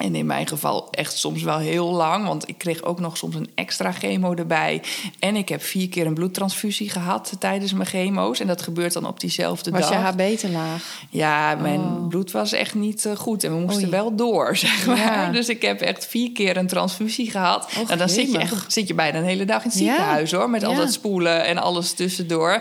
[0.01, 2.25] En in mijn geval echt soms wel heel lang.
[2.27, 4.81] Want ik kreeg ook nog soms een extra chemo erbij.
[5.19, 8.39] En ik heb vier keer een bloedtransfusie gehad tijdens mijn chemo's.
[8.39, 9.89] En dat gebeurt dan op diezelfde Was dag.
[9.89, 10.99] je HB te laag?
[11.09, 12.07] Ja, mijn Oh.
[12.07, 13.43] bloed was echt niet eh, goed.
[13.43, 13.91] En we moesten Oei.
[13.91, 14.97] wel door, zeg maar.
[14.97, 15.29] Ja.
[15.31, 17.65] Dus ik heb echt vier keer een transfusie gehad.
[17.65, 19.85] Och, nou, dan zit je, echt, zit je bijna een hele dag in het Ja.
[19.85, 20.49] ziekenhuis, hoor.
[20.49, 22.59] Met al dat spoelen en alles tussendoor.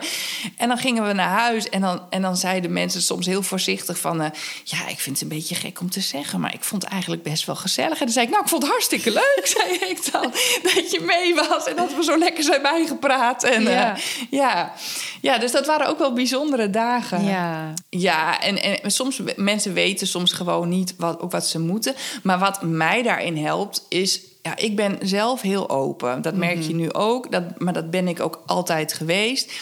[0.56, 1.68] En dan gingen we naar huis.
[1.68, 4.20] En dan, en dan zeiden mensen soms heel voorzichtig van...
[4.22, 4.30] eh,
[4.64, 6.40] ja, ik vind het een beetje gek om te zeggen...
[6.40, 7.98] maar ik vond eigenlijk best wel gezellig.
[7.98, 10.32] En dan zei ik, nou, ik vond het hartstikke leuk, zei ik dan.
[10.62, 13.44] Dat je mee was en dat we zo lekker zijn bijgepraat.
[13.44, 13.96] En, eh, Ja.
[14.30, 14.72] ja.
[15.20, 17.24] ja, dus dat waren ook wel bijzondere dagen.
[17.24, 17.74] Ja.
[17.90, 21.94] Ja, en, en soms mensen weten soms gewoon niet wat, ook wat ze moeten.
[22.22, 24.20] Maar wat mij daarin helpt is.
[24.42, 26.22] Ja, ik ben zelf heel open.
[26.22, 27.32] Dat merk je nu ook.
[27.32, 29.52] Dat, maar dat ben ik ook altijd geweest.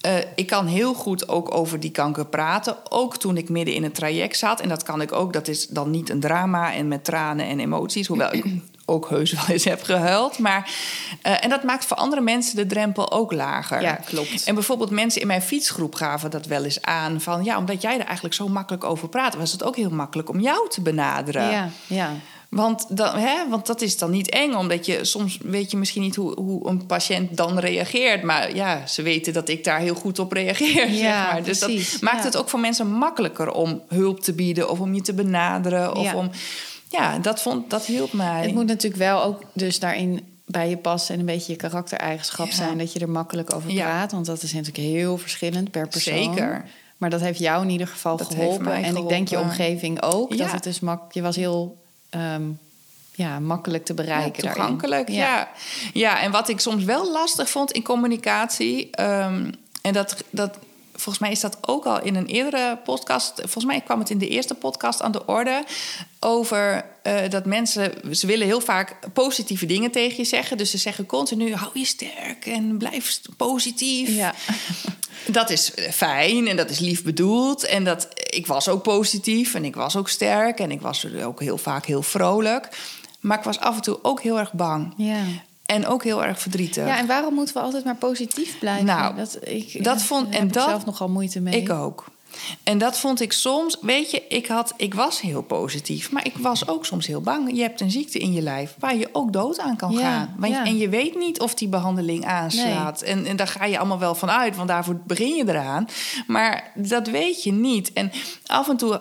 [0.00, 2.76] Eh, ik kan heel goed ook over die kanker praten.
[2.88, 4.60] Ook toen ik midden in het traject zat.
[4.60, 5.32] En dat kan ik ook.
[5.32, 8.06] Dat is dan niet een drama en met tranen en emoties.
[8.06, 8.44] Hoewel ik
[8.84, 10.38] ook heus wel eens heb gehuild.
[10.38, 10.70] Maar,
[11.22, 13.82] eh, en dat maakt voor andere mensen de drempel ook lager.
[13.82, 14.44] Ja, klopt.
[14.44, 17.20] En bijvoorbeeld mensen in mijn fietsgroep gaven dat wel eens aan.
[17.20, 20.28] Van ja, omdat jij er eigenlijk zo makkelijk over praat, was het ook heel makkelijk
[20.28, 21.50] om jou te benaderen.
[21.50, 22.10] Ja, ja.
[22.48, 26.02] Want, dan, hè, want dat is dan niet eng, omdat je soms weet je misschien
[26.02, 28.22] niet hoe, hoe een patiënt dan reageert.
[28.22, 30.88] Maar ja, ze weten dat ik daar heel goed op reageer.
[30.88, 31.42] zeg Ja, maar.
[31.42, 32.24] Dus precies, dat maakt ja.
[32.24, 35.96] het ook voor mensen makkelijker om hulp te bieden of om je te benaderen.
[35.96, 36.14] Of Ja.
[36.14, 36.30] om,
[36.90, 38.42] ja, dat, vond, dat hielp mij.
[38.42, 42.46] Het moet natuurlijk wel ook dus daarin bij je passen en een beetje je karaktereigenschap
[42.46, 42.52] Ja.
[42.54, 44.12] zijn dat je er makkelijk over praat.
[44.12, 46.34] Want dat is natuurlijk heel verschillend per persoon.
[46.34, 46.64] Zeker.
[46.96, 48.72] Maar dat heeft jou in ieder geval Dat geholpen.
[48.72, 50.36] En ik denk je omgeving ook.
[50.36, 51.76] Dat het dus mak je was heel
[52.10, 52.50] ehm,
[53.14, 54.44] ja, makkelijk te bereiken.
[54.44, 55.48] Ja, toegankelijk, ja.
[55.92, 56.20] ja.
[56.20, 58.90] en wat ik soms wel lastig vond in communicatie...
[58.90, 59.50] ehm,
[59.82, 60.58] en dat, dat,
[61.00, 63.32] volgens mij is dat ook al in een eerdere podcast...
[63.34, 65.64] volgens mij kwam het in de eerste podcast aan de orde...
[66.20, 68.16] over eh, dat mensen...
[68.16, 70.56] ze willen heel vaak positieve dingen tegen je zeggen.
[70.56, 74.08] Dus ze zeggen continu, hou je sterk en blijf positief.
[74.08, 74.34] Ja.
[75.26, 77.64] Dat is fijn en dat is lief bedoeld.
[77.64, 80.58] En dat, ik was ook positief en ik was ook sterk...
[80.58, 82.68] en ik was ook heel vaak heel vrolijk...
[83.20, 84.94] Maar ik was af en toe ook heel erg bang.
[84.96, 85.22] Ja.
[85.68, 86.86] En ook heel erg verdrietig.
[86.86, 88.84] ja, en waarom moeten we altijd maar positief blijven?
[88.86, 91.60] Nou, dat, ik, dat vond- en dat- zelf nogal moeite mee.
[91.60, 92.04] Ik ook.
[92.62, 96.36] En dat vond ik soms, weet je, ik, had, ik was heel positief, maar ik
[96.38, 97.56] was ook soms heel bang.
[97.56, 100.34] Je hebt een ziekte in je lijf waar je ook dood aan kan Ja, gaan.
[100.38, 100.64] Want, ja.
[100.64, 103.02] En je weet niet of die behandeling aanslaat.
[103.02, 105.88] En, en daar ga je allemaal wel van uit, want daarvoor begin je eraan.
[106.26, 107.92] Maar dat weet je niet.
[107.92, 108.12] En
[108.46, 109.00] af en toe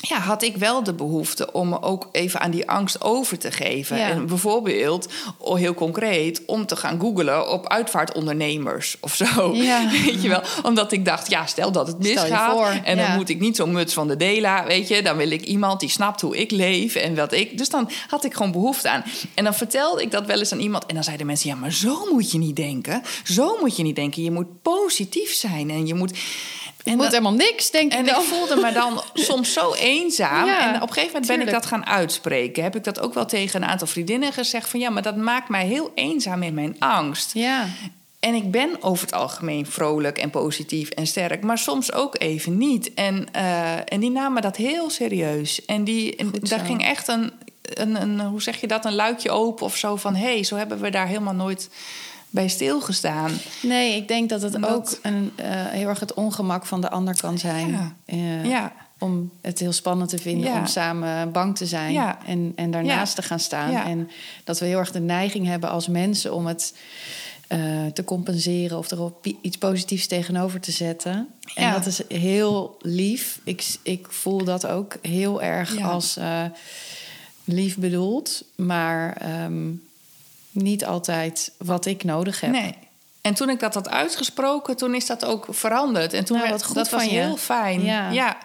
[0.00, 3.52] ja, had ik wel de behoefte om me ook even aan die angst over te
[3.52, 3.96] geven.
[3.96, 4.08] Ja.
[4.08, 5.08] En bijvoorbeeld,
[5.44, 9.54] heel concreet, om te gaan googlen op uitvaartondernemers of zo.
[9.54, 9.90] Ja.
[10.04, 10.42] Weet je wel?
[10.62, 12.80] Omdat ik dacht, ja, stel dat het misgaat.
[12.84, 15.02] en dan moet ik niet zo'n muts van de Dela, weet je.
[15.02, 17.58] Dan wil ik iemand die snapt hoe ik leef en wat ik...
[17.58, 19.04] Dus dan had ik gewoon behoefte aan.
[19.34, 20.86] En dan vertelde ik dat wel eens aan iemand.
[20.86, 23.02] En dan zeiden mensen, ja, maar zo moet je niet denken.
[23.24, 24.22] Zo moet je niet denken.
[24.22, 26.18] Je moet positief zijn en je moet...
[26.88, 28.22] En moet dat- helemaal niks, denk en ik ik dan.
[28.24, 30.46] voelde me dan soms zo eenzaam.
[30.46, 32.62] Ja, en op een gegeven moment ben ik dat gaan uitspreken.
[32.62, 34.68] Heb ik dat ook wel tegen een aantal vriendinnen gezegd.
[34.68, 37.34] Van ja, maar dat maakt mij heel eenzaam in mijn angst.
[37.34, 37.66] Ja,
[38.20, 41.42] En ik ben over het algemeen vrolijk en positief en sterk.
[41.42, 42.94] Maar soms ook even niet.
[42.94, 45.64] En, eh, en die namen dat heel serieus.
[45.64, 47.32] En die, en daar ging echt een,
[47.62, 49.96] een, een, hoe zeg je dat, een luikje open of zo.
[49.96, 51.70] Van hé, hey, zo hebben we daar helemaal nooit
[52.30, 53.30] bij stilgestaan.
[53.62, 57.16] nee, ik denk dat het ook een, eh, heel erg het ongemak van de ander
[57.20, 57.68] kan zijn.
[57.70, 57.94] Ja.
[58.04, 58.72] Eh, Ja.
[59.00, 60.58] Om het heel spannend te vinden Ja.
[60.58, 63.74] om samen bang te zijn en, en daarnaast te gaan staan.
[63.74, 64.10] En
[64.44, 66.74] dat we heel erg de neiging hebben als mensen om het
[67.46, 71.28] eh, te compenseren of er iets positiefs tegenover te zetten.
[71.54, 73.40] En dat is heel lief.
[73.44, 76.18] Ik, ik voel dat ook heel erg als.
[77.44, 79.70] lief bedoeld, maar ehm,
[80.62, 82.50] niet altijd wat ik nodig heb.
[82.50, 82.74] Nee.
[83.20, 86.12] En toen ik dat had uitgesproken, toen is dat ook veranderd.
[86.12, 87.10] En toen Nou, werd- goed dat was je.
[87.10, 87.82] heel fijn.
[87.84, 88.10] Ja.
[88.10, 88.36] ja.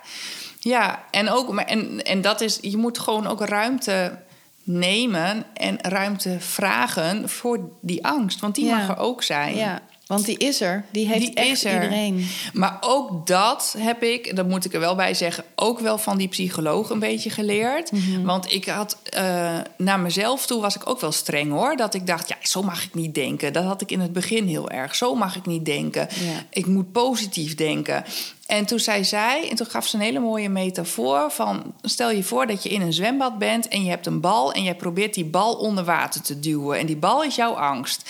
[0.59, 4.17] Ja, en ook, maar- en, en dat is, je moet gewoon ook ruimte
[4.63, 8.39] nemen en ruimte vragen voor die angst.
[8.39, 8.77] Want die Ja.
[8.77, 9.55] mag er ook zijn.
[9.55, 10.85] Ja, want die is er.
[10.91, 11.73] Die heeft Die echt is er.
[11.83, 12.27] iedereen.
[12.53, 16.17] Maar ook dat heb ik, dat moet ik er wel bij zeggen, ook wel van
[16.17, 17.91] die psycholoog een beetje geleerd.
[17.91, 18.23] Mhm.
[18.23, 21.75] Want ik had eh, naar mezelf toe was ik ook wel streng hoor.
[21.75, 23.53] Dat ik dacht, ja, zo mag ik niet denken.
[23.53, 24.95] Dat had ik in het begin heel erg.
[24.95, 26.07] Zo mag ik niet denken.
[26.09, 26.43] Ja.
[26.49, 28.03] Ik moet positief denken.
[28.45, 31.73] En toen zei zij, en toen gaf ze een hele mooie metafoor van...
[31.81, 34.51] stel je voor dat je in een zwembad bent en je hebt een bal...
[34.51, 36.79] en jij probeert die bal onder water te duwen.
[36.79, 38.09] En die bal is jouw angst.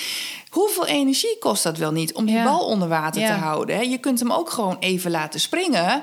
[0.50, 2.44] Hoeveel energie kost dat wel niet om die Ja.
[2.44, 3.28] bal onder water Ja.
[3.28, 3.90] te houden?
[3.90, 6.02] Je kunt hem ook gewoon even laten springen.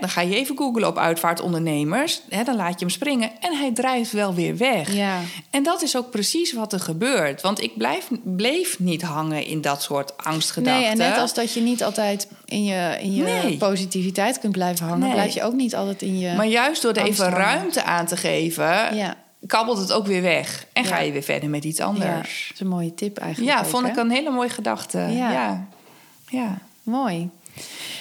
[0.00, 2.20] Dan ga je even googlen op uitvaartondernemers.
[2.44, 4.92] Dan laat je hem springen en hij drijft wel weer weg.
[4.92, 5.20] Ja.
[5.50, 7.40] En dat is ook precies wat er gebeurt.
[7.40, 10.82] Want ik blijf, bleef niet hangen in dat soort angstgedachten.
[10.82, 13.56] Nee, en net als dat je niet altijd in je, in je Nee.
[13.56, 15.12] positiviteit kunt blijven hangen, Nee.
[15.12, 16.32] blijf je ook niet altijd in je.
[16.32, 17.38] Maar juist door er even hangen.
[17.38, 19.16] ruimte aan te geven, Ja.
[19.46, 20.66] kabbelt het ook weer weg.
[20.72, 22.44] En ga je weer verder met iets Ja, anders.
[22.46, 23.52] dat is een mooie tip eigenlijk.
[23.52, 23.90] Ja, ook, vond hè?
[23.90, 24.98] ik een hele mooie gedachte.
[24.98, 25.32] Ja.
[25.32, 25.66] Ja.
[26.28, 26.58] ja.
[26.82, 27.28] Mooi.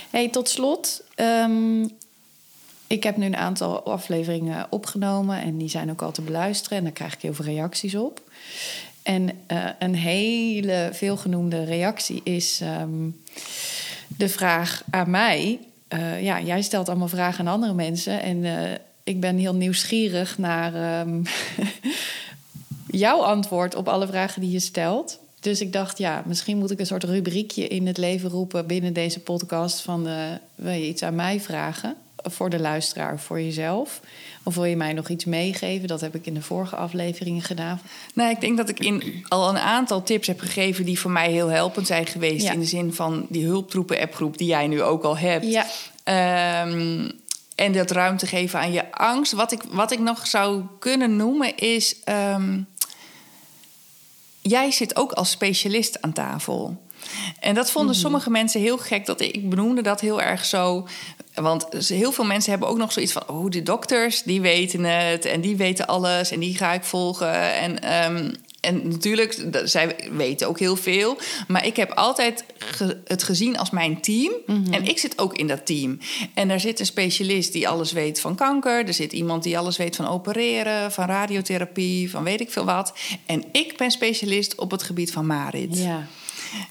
[0.09, 1.01] Hey, tot slot.
[1.15, 1.83] ehm,
[2.87, 6.77] ik heb nu een aantal afleveringen opgenomen en die zijn ook al te beluisteren.
[6.77, 8.21] En daar krijg ik heel veel reacties op.
[9.03, 13.09] En eh, een hele veelgenoemde reactie is ehm,
[14.17, 15.59] de vraag aan mij.
[15.87, 18.21] Eh, ja, jij stelt allemaal vragen aan andere mensen.
[18.21, 18.71] En eh,
[19.03, 21.23] ik ben heel nieuwsgierig naar ehm,
[23.03, 25.19] jouw antwoord op alle vragen die je stelt.
[25.39, 28.93] Dus ik dacht, ja, misschien moet ik een soort rubriekje in het leven roepen binnen
[28.93, 29.81] deze podcast.
[29.81, 30.13] Van eh,
[30.55, 31.95] wil je iets aan mij vragen?
[32.15, 34.01] Voor de luisteraar, voor jezelf.
[34.47, 35.87] Of wil je mij nog iets meegeven?
[35.87, 37.81] Dat heb ik in de vorige afleveringen gedaan.
[38.13, 41.31] Nou, ik denk dat ik in al een aantal tips heb gegeven die voor mij
[41.31, 42.43] heel helpend zijn geweest.
[42.45, 42.51] Ja.
[42.51, 45.45] In de zin van die hulptroepen-appgroep die jij nu ook al hebt.
[45.45, 45.65] Ja.
[46.03, 47.09] Ehm,
[47.55, 49.31] en dat ruimte geven aan je angst.
[49.31, 51.95] Wat ik, wat ik nog zou kunnen noemen is.
[52.03, 52.59] ehm,
[54.41, 56.85] jij zit ook als specialist aan tafel.
[57.39, 58.01] En dat vonden Mhm.
[58.01, 59.05] sommige mensen heel gek.
[59.05, 60.87] Dat ik benoemde dat heel erg zo.
[61.41, 63.23] Want heel veel mensen hebben ook nog zoiets van...
[63.27, 66.31] oh, de dokters, die weten het en die weten alles...
[66.31, 67.53] en die ga ik volgen.
[67.53, 71.17] En, ehm, en natuurlijk, zij weten ook heel veel.
[71.47, 74.31] Maar ik heb altijd ge- het gezien als mijn team.
[74.71, 75.99] En ik zit ook in dat team.
[76.33, 78.87] En daar zit een specialist die alles weet van kanker.
[78.87, 80.91] Er zit iemand die alles weet van opereren...
[80.91, 82.93] van radiotherapie, van weet ik veel wat.
[83.25, 85.77] En ik ben specialist op het gebied van Marit.
[85.77, 86.07] Ja.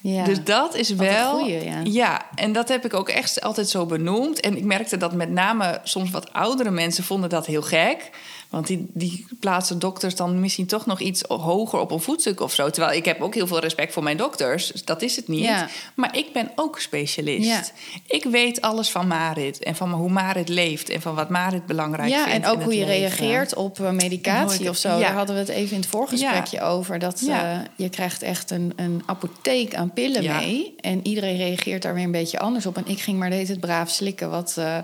[0.01, 0.25] Ja.
[0.25, 1.39] Dus dat is Wat wel.
[1.39, 2.27] goeie, ja.
[2.35, 4.41] en dat heb ik ook echt altijd zo benoemd.
[4.41, 8.11] En ik merkte dat met name soms wat oudere mensen vonden dat heel gek.
[8.51, 12.53] Want die, die plaatsen dokters dan misschien toch nog iets hoger op een voetstuk of
[12.55, 12.71] zo.
[12.71, 14.67] Terwijl ik heb ook heel veel respect voor mijn dokters.
[14.73, 15.45] Dus dat is het niet.
[15.45, 15.69] Ja.
[15.95, 17.47] Maar ik ben ook specialist.
[17.47, 17.63] Ja.
[18.07, 19.59] Ik weet alles van Marit.
[19.59, 20.89] En van hoe Marit leeft.
[20.89, 22.47] En van wat Marit belangrijk ja, vindt.
[22.47, 23.17] en ook hoe je leven.
[23.17, 24.89] reageert op eh, medicatie ik- of zo.
[24.89, 24.99] ja.
[24.99, 26.99] Daar hadden we het even in het voorgesprekje over.
[26.99, 27.53] Dat Ja.
[27.53, 30.39] eh, je krijgt echt een, een apotheek aan pillen Ja.
[30.39, 30.75] mee.
[30.81, 32.77] En iedereen reageert daar weer een beetje anders op.
[32.77, 34.79] En ik ging maar deed het braaf slikken wat eh,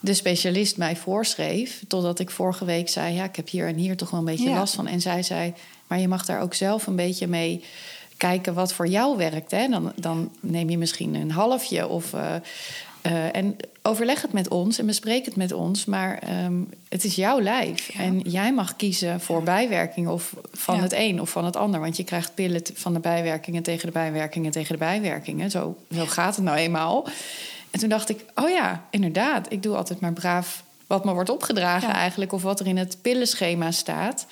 [0.00, 1.82] de specialist mij voorschreef.
[1.88, 4.48] Totdat ik vorige week zei, ja, ik heb hier en hier toch wel een beetje
[4.48, 4.56] Ja.
[4.56, 4.86] last van.
[4.86, 5.52] En zij zei,
[5.86, 7.64] maar je mag daar ook zelf een beetje mee
[8.16, 9.50] kijken wat voor jou werkt.
[9.50, 9.68] Hè?
[9.68, 12.12] Dan, dan neem je misschien een halfje of...
[12.12, 12.34] eh,
[13.02, 15.84] eh, en overleg het met ons en bespreek het met ons.
[15.84, 16.54] Maar ehm,
[16.88, 17.92] het is jouw lijf.
[17.92, 18.00] Ja.
[18.00, 20.82] En jij mag kiezen voor bijwerkingen of van Ja.
[20.82, 21.80] het een of van het ander.
[21.80, 25.50] Want je krijgt pillen van de bijwerkingen tegen de bijwerkingen tegen de bijwerkingen.
[25.50, 27.06] Zo, zo gaat het nou eenmaal.
[27.76, 29.46] En toen dacht ik, oh ja, inderdaad.
[29.52, 31.94] Ik doe altijd maar braaf wat me wordt opgedragen Ja.
[31.94, 32.32] eigenlijk.
[32.32, 34.26] Of wat er in het pillenschema staat.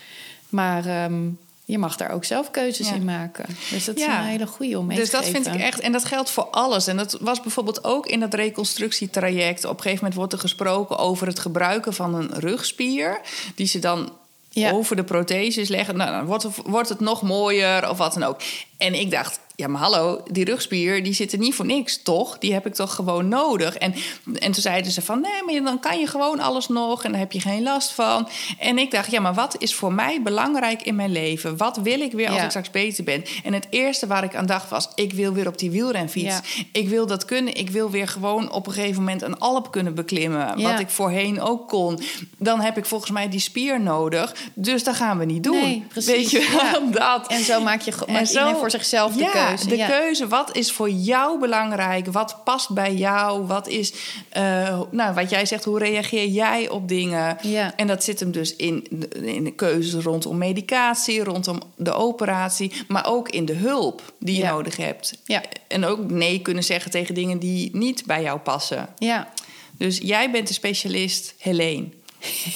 [0.48, 1.22] Maar ehm,
[1.64, 2.94] je mag daar ook zelf keuzes Ja.
[2.94, 3.44] in maken.
[3.70, 5.42] Dus dat is een hele goede om mee Dus te dat geven.
[5.42, 6.86] vind ik echt, en dat geldt voor alles.
[6.86, 9.64] En dat was bijvoorbeeld ook in dat reconstructietraject.
[9.64, 13.20] Op een gegeven moment wordt er gesproken over het gebruiken van een rugspier.
[13.54, 14.12] Die ze dan
[14.50, 14.70] Ja.
[14.70, 15.96] over de protheses leggen.
[15.96, 18.40] Nou, dan wordt het, wordt het nog mooier of wat dan ook.
[18.76, 22.38] En ik dacht, ja, maar hallo, die rugspier die zit er niet voor niks, toch?
[22.38, 23.76] Die heb ik toch gewoon nodig?
[23.76, 23.94] En,
[24.38, 27.04] en toen zeiden ze van, nee, maar dan kan je gewoon alles nog...
[27.04, 28.28] en daar heb je geen last van.
[28.58, 31.56] En ik dacht, ja, maar wat is voor mij belangrijk in mijn leven?
[31.56, 32.42] Wat wil ik weer als Ja.
[32.42, 33.24] ik straks beter ben?
[33.44, 36.26] En het eerste waar ik aan dacht was, ik wil weer op die wielrenfiets.
[36.34, 36.40] Ja.
[36.72, 37.54] Ik wil dat kunnen.
[37.54, 40.58] Ik wil weer gewoon op een gegeven moment een alp kunnen beklimmen.
[40.58, 40.70] Ja.
[40.70, 42.00] Wat ik voorheen ook kon.
[42.38, 44.34] Dan heb ik volgens mij die spier nodig.
[44.54, 45.60] Dus dat gaan we niet doen.
[45.60, 46.12] Nee, precies.
[46.12, 47.26] Weet je dat.
[47.28, 49.48] En zo maak je, ge- En zo- voor zichzelf de Ja.
[49.54, 49.68] keuze.
[49.68, 49.86] de ja.
[49.86, 50.28] keuze.
[50.28, 52.06] Wat is voor jou belangrijk?
[52.06, 53.46] Wat past bij jou?
[53.46, 53.92] Wat is,
[54.28, 57.36] eh, nou, wat jij zegt, hoe reageer jij op dingen?
[57.42, 57.76] Ja.
[57.76, 62.72] En dat zit hem dus in, de- in de keuzes rondom medicatie, rondom de operatie,
[62.88, 65.18] maar ook in de hulp die je nodig hebt.
[65.24, 65.42] Ja.
[65.68, 68.88] En ook nee kunnen zeggen tegen dingen die niet bij jou passen.
[68.98, 69.32] Ja.
[69.78, 71.86] Dus jij bent de specialist Helene.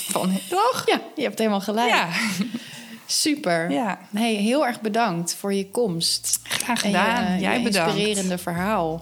[0.08, 0.82] Van, toch?
[0.86, 1.88] ja, je hebt helemaal gelijk.
[1.88, 2.08] Ja,
[3.10, 3.70] Super.
[3.70, 3.98] Ja.
[4.14, 6.38] Hey, heel erg bedankt voor je komst.
[6.42, 7.24] graag En je, gedaan.
[7.24, 7.94] eh, jij je bedankt.
[7.94, 9.00] inspirerende verhaal.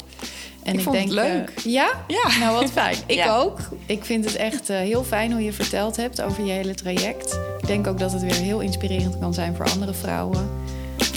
[0.63, 1.51] En Ik vond het leuk.
[1.57, 1.91] eh, ja?
[2.07, 2.39] Ja.
[2.39, 2.97] Nou, wat fijn.
[3.07, 3.37] Ik Ja.
[3.37, 3.59] ook.
[3.87, 7.39] Ik vind het echt eh, heel fijn hoe je verteld hebt over je hele traject.
[7.61, 10.51] Ik denk ook dat het weer heel inspirerend kan zijn voor andere vrouwen.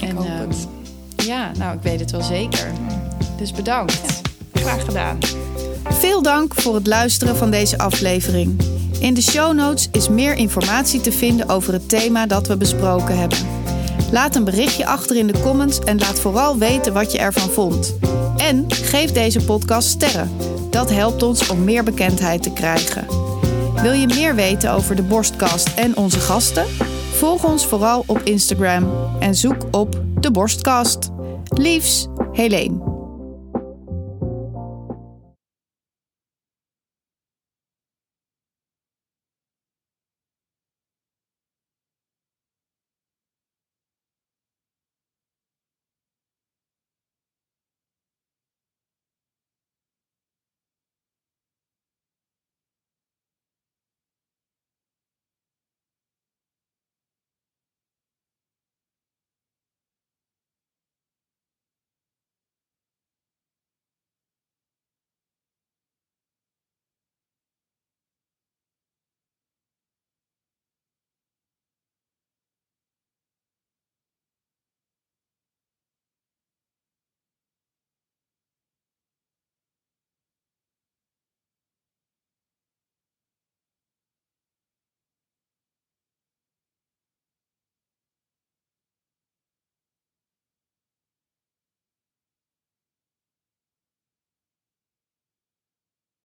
[0.02, 0.68] Ik hoop ehm, het.
[1.26, 2.72] Ja, nou, ik weet het wel zeker.
[3.38, 4.22] Dus bedankt.
[4.54, 5.18] Graag gedaan.
[5.90, 8.62] Veel dank voor het luisteren van deze aflevering.
[9.00, 13.18] In de show notes is meer informatie te vinden over het thema dat we besproken
[13.18, 13.38] hebben.
[14.12, 17.98] Laat een berichtje achter in de comments en laat vooral weten wat je ervan vond.
[18.38, 20.32] En geef deze podcast sterren.
[20.70, 23.06] Dat helpt ons om meer bekendheid te krijgen.
[23.82, 26.66] Wil je meer weten over de Borstkast en onze gasten?
[27.12, 31.10] Volg ons vooral op Instagram en zoek op de Borstkast.
[31.50, 32.89] Liefs, Helene.